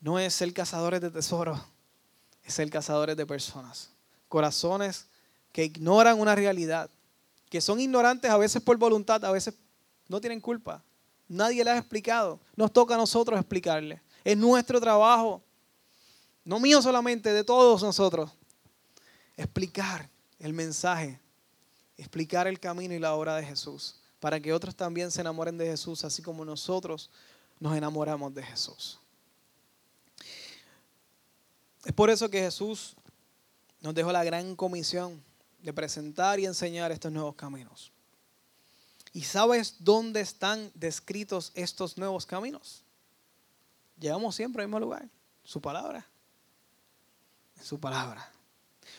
[0.00, 1.60] no es ser cazadores de tesoros,
[2.44, 3.90] es ser cazadores de personas
[4.28, 5.08] corazones
[5.50, 6.88] que ignoran una realidad,
[7.50, 9.54] que son ignorantes a veces por voluntad, a veces
[10.06, 10.84] no tienen culpa.
[11.26, 12.38] Nadie les ha explicado.
[12.54, 14.00] Nos toca a nosotros explicarle.
[14.22, 15.42] Es nuestro trabajo,
[16.44, 18.30] no mío solamente, de todos nosotros,
[19.36, 20.08] explicar
[20.38, 21.18] el mensaje,
[22.02, 25.66] explicar el camino y la obra de Jesús, para que otros también se enamoren de
[25.66, 27.10] Jesús, así como nosotros
[27.58, 28.98] nos enamoramos de Jesús.
[31.84, 32.96] Es por eso que Jesús
[33.80, 35.22] nos dejó la gran comisión
[35.60, 37.92] de presentar y enseñar estos nuevos caminos.
[39.12, 42.82] ¿Y sabes dónde están descritos estos nuevos caminos?
[43.98, 45.08] Llegamos siempre al mismo lugar,
[45.44, 46.06] su palabra.
[47.62, 48.28] su palabra.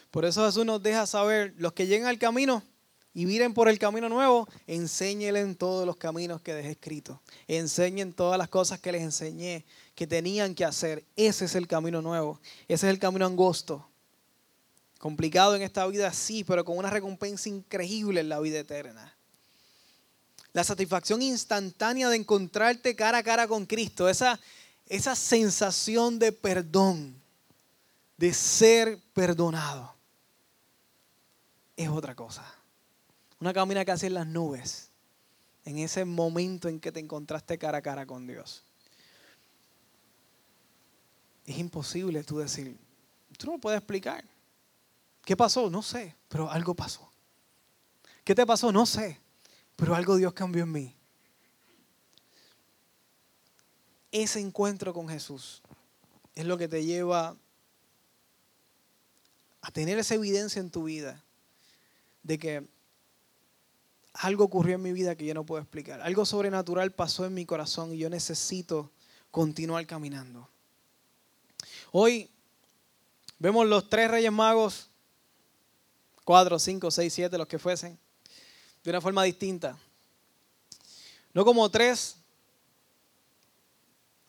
[0.09, 2.63] Por eso Jesús nos deja saber, los que lleguen al camino
[3.15, 7.19] y miren por el camino nuevo, enséñenle todos los caminos que dejé escritos.
[7.47, 11.05] Enseñen todas las cosas que les enseñé que tenían que hacer.
[11.15, 12.39] Ese es el camino nuevo.
[12.67, 13.87] Ese es el camino angosto.
[14.97, 19.15] Complicado en esta vida, sí, pero con una recompensa increíble en la vida eterna.
[20.51, 24.39] La satisfacción instantánea de encontrarte cara a cara con Cristo, esa,
[24.87, 27.21] esa sensación de perdón,
[28.17, 29.93] de ser perdonado,
[31.75, 32.62] es otra cosa.
[33.43, 34.89] Una camina casi en las nubes,
[35.65, 38.63] en ese momento en que te encontraste cara a cara con Dios.
[41.45, 42.79] Es imposible tú decir,
[43.37, 44.23] tú no lo puedes explicar.
[45.25, 45.69] ¿Qué pasó?
[45.69, 47.11] No sé, pero algo pasó.
[48.23, 48.71] ¿Qué te pasó?
[48.71, 49.19] No sé,
[49.75, 50.95] pero algo Dios cambió en mí.
[54.09, 55.61] Ese encuentro con Jesús
[56.33, 57.35] es lo que te lleva
[59.59, 61.21] a tener esa evidencia en tu vida
[62.23, 62.72] de que
[64.13, 66.01] algo ocurrió en mi vida que yo no puedo explicar.
[66.01, 68.91] Algo sobrenatural pasó en mi corazón y yo necesito
[69.31, 70.47] continuar caminando.
[71.91, 72.29] Hoy
[73.39, 74.89] vemos los tres reyes magos
[76.23, 77.97] cuatro, cinco, seis, siete, los que fuesen,
[78.83, 79.77] de una forma distinta.
[81.33, 82.17] No como tres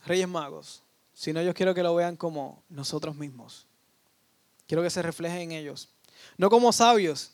[0.06, 0.82] reyes magos,
[1.12, 3.66] sino yo quiero que lo vean como nosotros mismos.
[4.66, 5.88] Quiero que se refleje en ellos.
[6.38, 7.32] No como sabios.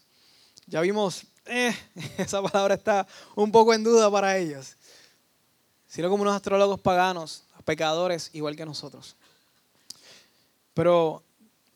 [0.66, 1.76] Ya vimos, eh,
[2.18, 4.76] esa palabra está un poco en duda para ellos.
[5.88, 9.16] sino como unos astrólogos paganos, pecadores igual que nosotros.
[10.74, 11.22] Pero,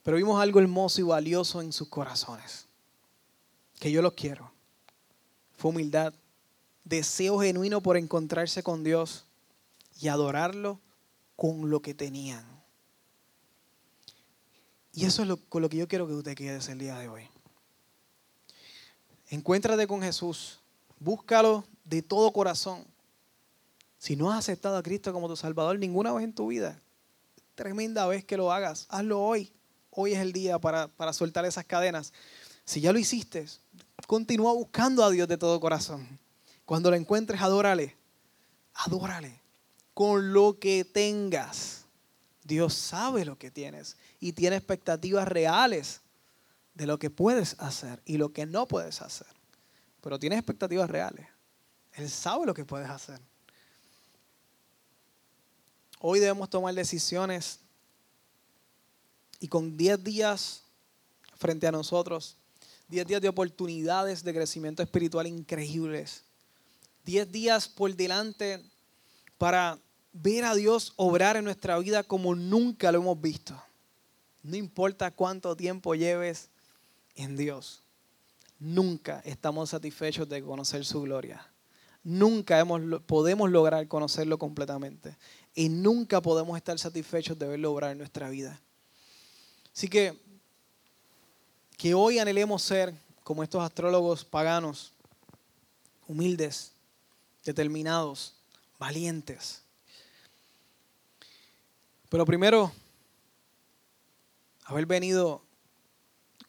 [0.03, 2.67] pero vimos algo hermoso y valioso en sus corazones,
[3.81, 4.51] que yo los quiero.
[5.57, 6.15] Fue humildad,
[6.85, 9.25] deseo genuino por encontrarse con Dios
[10.01, 10.81] y adorarlo
[11.37, 12.45] con lo que tenían.
[14.93, 17.09] Y eso es lo, con lo que yo quiero que usted quede el día de
[17.09, 17.29] hoy.
[19.35, 20.61] Encuéntrate con Jesús,
[21.01, 22.85] búscalo de todo corazón.
[23.99, 26.81] Si no has aceptado a Cristo como tu Salvador ninguna vez en tu vida,
[27.57, 29.53] tremenda vez que lo hagas, hazlo hoy.
[29.91, 32.13] Hoy es el día para, para soltar esas cadenas.
[32.65, 33.45] Si ya lo hiciste,
[34.07, 36.21] continúa buscando a Dios de todo corazón.
[36.65, 37.97] Cuando lo encuentres, adórale.
[38.73, 39.41] Adórale.
[39.95, 41.87] Con lo que tengas.
[42.45, 46.03] Dios sabe lo que tienes y tiene expectativas reales
[46.75, 49.29] de lo que puedes hacer y lo que no puedes hacer.
[50.01, 51.27] Pero tienes expectativas reales.
[51.95, 53.21] Él sabe lo que puedes hacer.
[56.01, 57.61] Hoy debemos tomar decisiones
[59.41, 60.63] y con 10 días
[61.37, 62.37] frente a nosotros,
[62.89, 66.25] 10 días de oportunidades de crecimiento espiritual increíbles,
[67.05, 68.63] 10 días por delante
[69.39, 69.79] para
[70.13, 73.61] ver a Dios obrar en nuestra vida como nunca lo hemos visto.
[74.43, 76.51] No importa cuánto tiempo lleves
[77.15, 77.83] en Dios,
[78.59, 81.47] nunca estamos satisfechos de conocer su gloria.
[82.03, 85.17] Nunca hemos, podemos lograr conocerlo completamente.
[85.55, 88.61] Y nunca podemos estar satisfechos de verlo obrar en nuestra vida.
[89.75, 90.19] Así que,
[91.77, 94.93] que hoy anhelemos ser como estos astrólogos paganos,
[96.07, 96.73] humildes,
[97.45, 98.35] determinados,
[98.79, 99.63] valientes.
[102.11, 102.71] Pero primero,
[104.65, 105.43] haber venido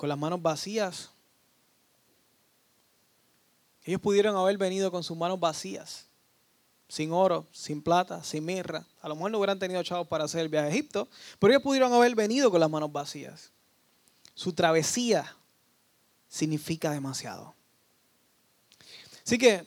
[0.05, 1.09] con las manos vacías.
[3.83, 6.05] Ellos pudieron haber venido con sus manos vacías,
[6.87, 8.85] sin oro, sin plata, sin mirra.
[9.01, 11.63] A lo mejor no hubieran tenido chavos para hacer el viaje a Egipto, pero ellos
[11.63, 13.51] pudieron haber venido con las manos vacías.
[14.35, 15.35] Su travesía
[16.27, 17.55] significa demasiado.
[19.25, 19.65] Así que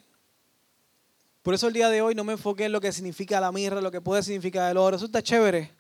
[1.43, 3.81] por eso el día de hoy no me enfoqué en lo que significa la mirra,
[3.81, 4.95] lo que puede significar el oro.
[4.95, 5.73] Eso está chévere.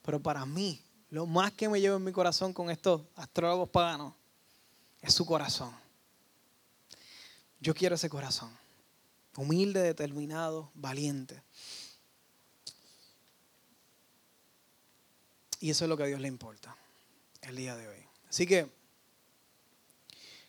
[0.00, 0.80] Pero para mí,
[1.10, 4.14] lo más que me lleva en mi corazón con estos astrólogos paganos
[5.00, 5.74] es su corazón.
[7.60, 8.50] Yo quiero ese corazón.
[9.36, 11.42] Humilde, determinado, valiente.
[15.60, 16.76] Y eso es lo que a Dios le importa
[17.42, 17.98] el día de hoy.
[18.28, 18.68] Así que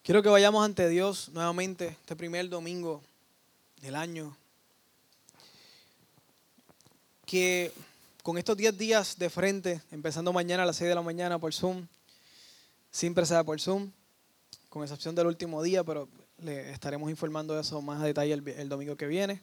[0.03, 3.01] quiero que vayamos ante Dios nuevamente este primer domingo
[3.81, 4.35] del año,
[7.25, 7.71] que
[8.27, 11.53] con estos 10 días de frente, empezando mañana a las 6 de la mañana por
[11.53, 11.87] Zoom,
[12.91, 13.89] siempre será por Zoom,
[14.67, 16.09] con excepción del último día, pero
[16.39, 19.41] le estaremos informando de eso más a detalle el, domingo que viene.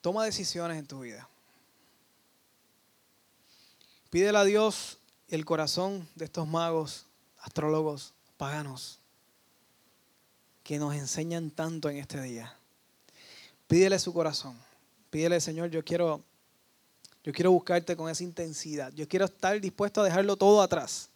[0.00, 1.28] toma decisiones en tu vida.
[4.10, 4.98] Pídele a Dios
[5.28, 7.06] el corazón de estos magos,
[7.38, 8.98] astrólogos, paganos
[10.64, 12.56] que nos enseñan tanto en este día.
[13.68, 14.71] Pídele su corazón.
[15.12, 16.24] Pídele, Señor, yo quiero,
[17.22, 18.90] yo quiero buscarte con esa intensidad.
[18.94, 21.10] Yo quiero estar dispuesto a dejarlo todo atrás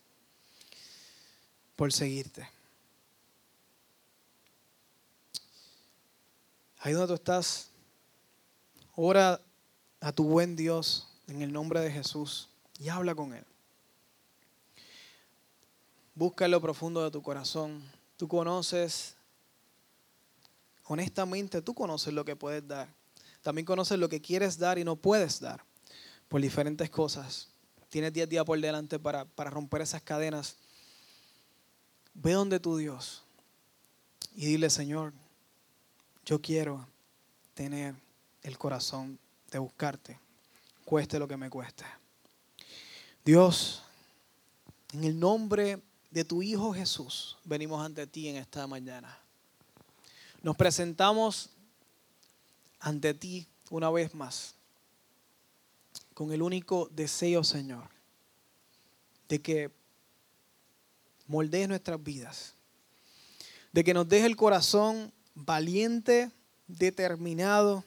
[1.77, 2.47] por seguirte.
[6.81, 7.71] Ahí donde tú estás,
[8.95, 9.41] ora
[10.01, 13.47] a tu buen Dios en el nombre de Jesús y habla con Él.
[16.15, 17.83] Busca en lo profundo de tu corazón.
[18.19, 19.17] Tú conoces
[20.85, 22.89] honestamente tú conoces lo que puedes dar.
[23.47, 25.63] También conoces lo que quieres dar y no puedes dar
[26.29, 27.47] por diferentes cosas.
[27.91, 30.57] Tienes 10 días por delante para, para romper esas cadenas.
[32.13, 33.23] Ve donde tu Dios
[34.35, 35.13] y dile, Señor,
[36.25, 36.89] yo quiero
[37.55, 37.95] tener
[38.43, 39.17] el corazón
[39.53, 40.19] de buscarte,
[40.85, 41.85] cueste lo que me cueste.
[43.25, 43.85] Dios,
[44.93, 45.81] en el nombre
[46.11, 49.17] de tu Hijo Jesús, venimos ante ti en esta mañana.
[50.43, 51.51] Nos presentamos
[52.87, 54.55] ante ti una vez más
[56.15, 57.89] con el único deseo, Señor,
[59.29, 59.73] de que
[61.27, 62.55] moldees nuestras vidas,
[63.73, 66.31] de que nos deje el corazón valiente,
[66.69, 67.85] determinado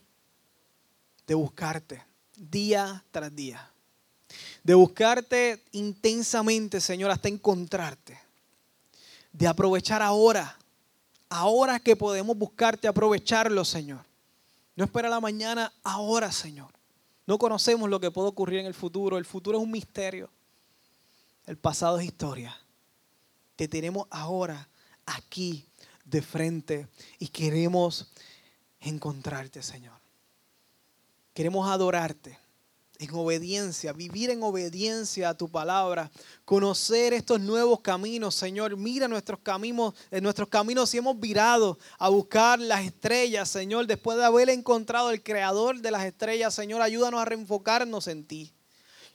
[1.26, 2.04] de buscarte
[2.36, 3.72] día tras día,
[4.66, 8.20] de buscarte intensamente, Señor, hasta encontrarte,
[9.32, 10.58] de aprovechar ahora
[11.30, 14.09] ahora que podemos buscarte, aprovecharlo, Señor.
[14.80, 16.71] No espera la mañana, ahora, Señor.
[17.27, 19.17] No conocemos lo que puede ocurrir en el futuro.
[19.17, 20.30] El futuro es un misterio.
[21.45, 22.57] El pasado es historia.
[23.57, 24.69] Te tenemos ahora
[25.05, 25.67] aquí
[26.05, 28.09] de frente y queremos
[28.80, 29.99] encontrarte, Señor.
[31.34, 32.39] Queremos adorarte
[33.00, 36.12] en obediencia, vivir en obediencia a tu palabra,
[36.43, 38.76] conocer estos nuevos caminos, Señor.
[38.76, 44.18] Mira nuestros caminos, en nuestros caminos si hemos virado a buscar las estrellas, Señor, después
[44.18, 48.52] de haber encontrado el creador de las estrellas, Señor, ayúdanos a reenfocarnos en ti.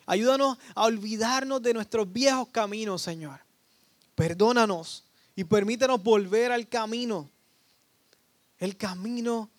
[0.07, 3.41] Ayúdanos a olvidarnos de nuestros viejos caminos, Señor.
[4.15, 5.05] Perdónanos
[5.37, 7.29] y permítanos volver al camino,
[8.59, 9.51] el camino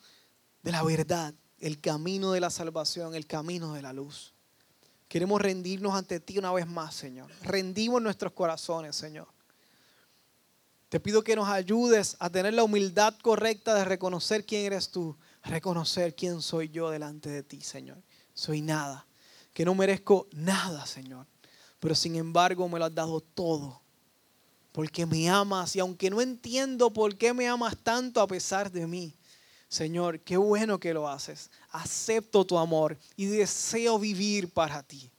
[0.63, 4.33] de la verdad el camino de la salvación, el camino de la luz.
[5.07, 7.31] Queremos rendirnos ante ti una vez más, Señor.
[7.43, 9.27] Rendimos nuestros corazones, Señor.
[10.89, 15.17] Te pido que nos ayudes a tener la humildad correcta de reconocer quién eres tú,
[15.43, 17.97] reconocer quién soy yo delante de ti, Señor.
[18.33, 19.05] Soy nada,
[19.53, 21.25] que no merezco nada, Señor.
[21.79, 23.81] Pero sin embargo me lo has dado todo,
[24.71, 28.87] porque me amas y aunque no entiendo por qué me amas tanto a pesar de
[28.87, 29.13] mí,
[29.75, 31.51] Señor, qué bueno que lo haces.
[31.71, 35.11] Acepto tu amor y deseo vivir para ti.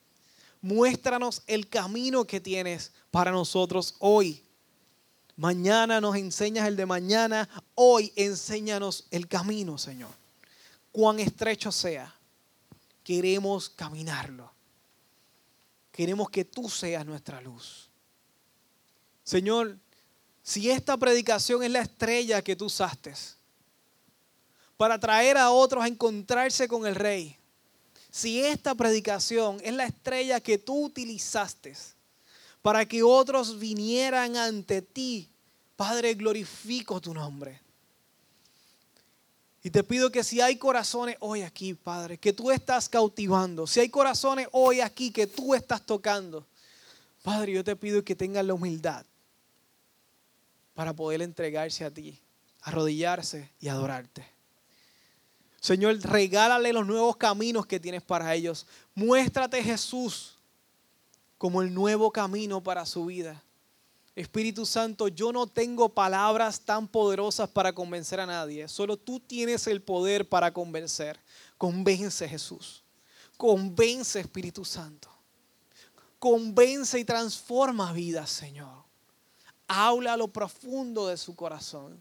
[0.63, 4.43] Muéstranos el camino que tienes para nosotros hoy.
[5.37, 7.47] Mañana nos enseñas el de mañana.
[7.75, 10.15] Hoy enséñanos el camino, Señor.
[10.91, 12.15] Cuán estrecho sea,
[13.05, 14.51] queremos caminarlo.
[15.93, 17.91] Queremos que tú seas nuestra luz.
[19.23, 19.77] Señor,
[20.43, 23.13] si esta predicación es la estrella que tú usaste,
[24.77, 27.37] para traer a otros a encontrarse con el rey.
[28.11, 31.75] Si esta predicación es la estrella que tú utilizaste
[32.63, 35.29] para que otros vinieran ante ti,
[35.77, 37.61] Padre, glorifico tu nombre.
[39.63, 43.81] Y te pido que si hay corazones hoy aquí, Padre, que tú estás cautivando, si
[43.81, 46.47] hay corazones hoy aquí que tú estás tocando,
[47.23, 49.05] Padre, yo te pido que tengan la humildad
[50.75, 52.19] para poder entregarse a ti,
[52.63, 54.36] arrodillarse y adorarte.
[55.67, 58.69] Señor, regálale los nuevos caminos que tienes para ellos.
[58.95, 60.39] Muéstrate Jesús
[61.39, 63.43] como el nuevo camino para su vida.
[64.15, 68.69] Espíritu Santo, yo no tengo palabras tan poderosas para convencer a nadie.
[68.69, 71.19] Solo tú tienes el poder para convencer.
[71.59, 72.85] Convence Jesús.
[73.37, 75.11] Convence Espíritu Santo.
[76.21, 78.85] Convence y transforma vidas, Señor.
[79.67, 82.01] Habla a lo profundo de su corazón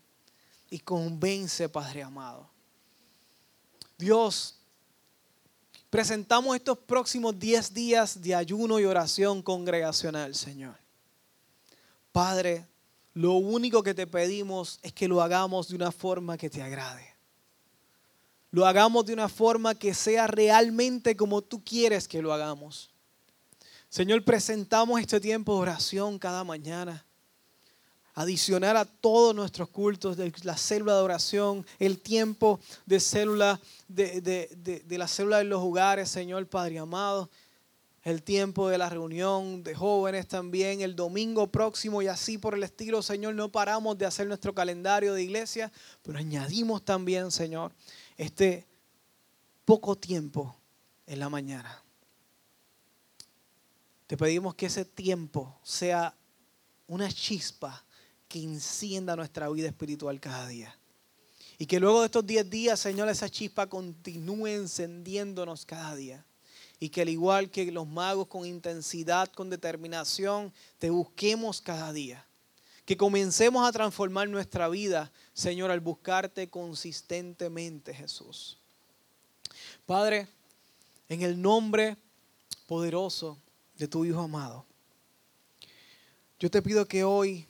[0.70, 2.54] y convence, Padre amado.
[3.98, 4.56] Dios,
[5.90, 10.76] presentamos estos próximos 10 días de ayuno y oración congregacional, Señor.
[12.12, 12.66] Padre,
[13.14, 17.16] lo único que te pedimos es que lo hagamos de una forma que te agrade.
[18.52, 22.90] Lo hagamos de una forma que sea realmente como tú quieres que lo hagamos.
[23.90, 27.06] Señor, presentamos este tiempo de oración cada mañana
[28.16, 33.60] adicionar a todos nuestros cultos de la célula de oración, el tiempo de célula,
[33.90, 37.30] de, la célula de los hogares, Señor Padre amado,
[38.04, 42.64] el tiempo de la reunión de jóvenes también, el domingo próximo y así por el
[42.64, 47.74] estilo, Señor, no paramos de hacer nuestro calendario de iglesia, pero añadimos también, Señor,
[48.16, 48.66] este
[49.66, 50.56] poco tiempo
[51.06, 51.84] en la mañana.
[54.08, 56.14] Te pedimos que ese tiempo sea
[56.88, 57.85] una chispa
[58.36, 60.78] que encienda nuestra vida espiritual cada día.
[61.58, 66.26] Y que luego de estos 10 días, Señor, esa chispa continúe encendiéndonos cada día.
[66.78, 72.28] Y que al igual que los magos con intensidad, con determinación, te busquemos cada día.
[72.84, 78.58] Que comencemos a transformar nuestra vida, Señor, al buscarte consistentemente, Jesús.
[79.86, 80.28] Padre,
[81.08, 81.96] en el nombre
[82.68, 83.40] poderoso
[83.78, 84.66] de tu Hijo amado,
[86.38, 87.48] yo te pido que hoy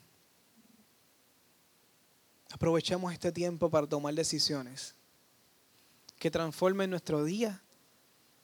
[2.56, 4.96] Aprovechemos este tiempo para tomar decisiones
[6.18, 7.62] que transformen nuestro día,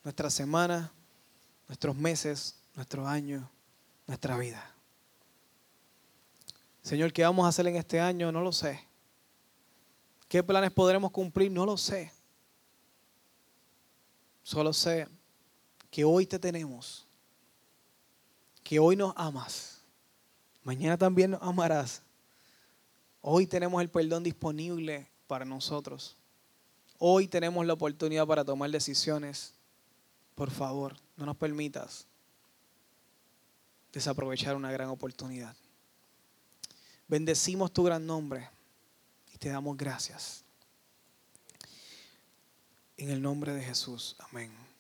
[0.04, 0.92] nuestra semana,
[1.70, 3.50] nuestros meses, nuestro año,
[4.08, 4.76] nuestra vida.
[6.82, 8.34] Señor, ¿qué vamos a hacer en este año?
[8.34, 8.86] No lo sé.
[10.28, 11.50] ¿Qué planes podremos cumplir?
[11.50, 12.12] No lo sé.
[14.44, 15.08] Solo sé
[15.90, 17.08] que hoy te tenemos,
[18.62, 19.86] que hoy nos amas,
[20.64, 22.04] mañana también nos amarás
[23.22, 26.18] Hoy tenemos el perdón disponible para nosotros.
[26.98, 29.54] Hoy tenemos la oportunidad para tomar decisiones.
[30.36, 32.08] Por favor, no nos permitas
[33.92, 35.56] desaprovechar una gran oportunidad.
[37.08, 38.50] Bendecimos tu gran nombre
[39.34, 40.44] y te damos gracias.
[42.98, 44.16] En el nombre de Jesús.
[44.20, 44.71] Amén.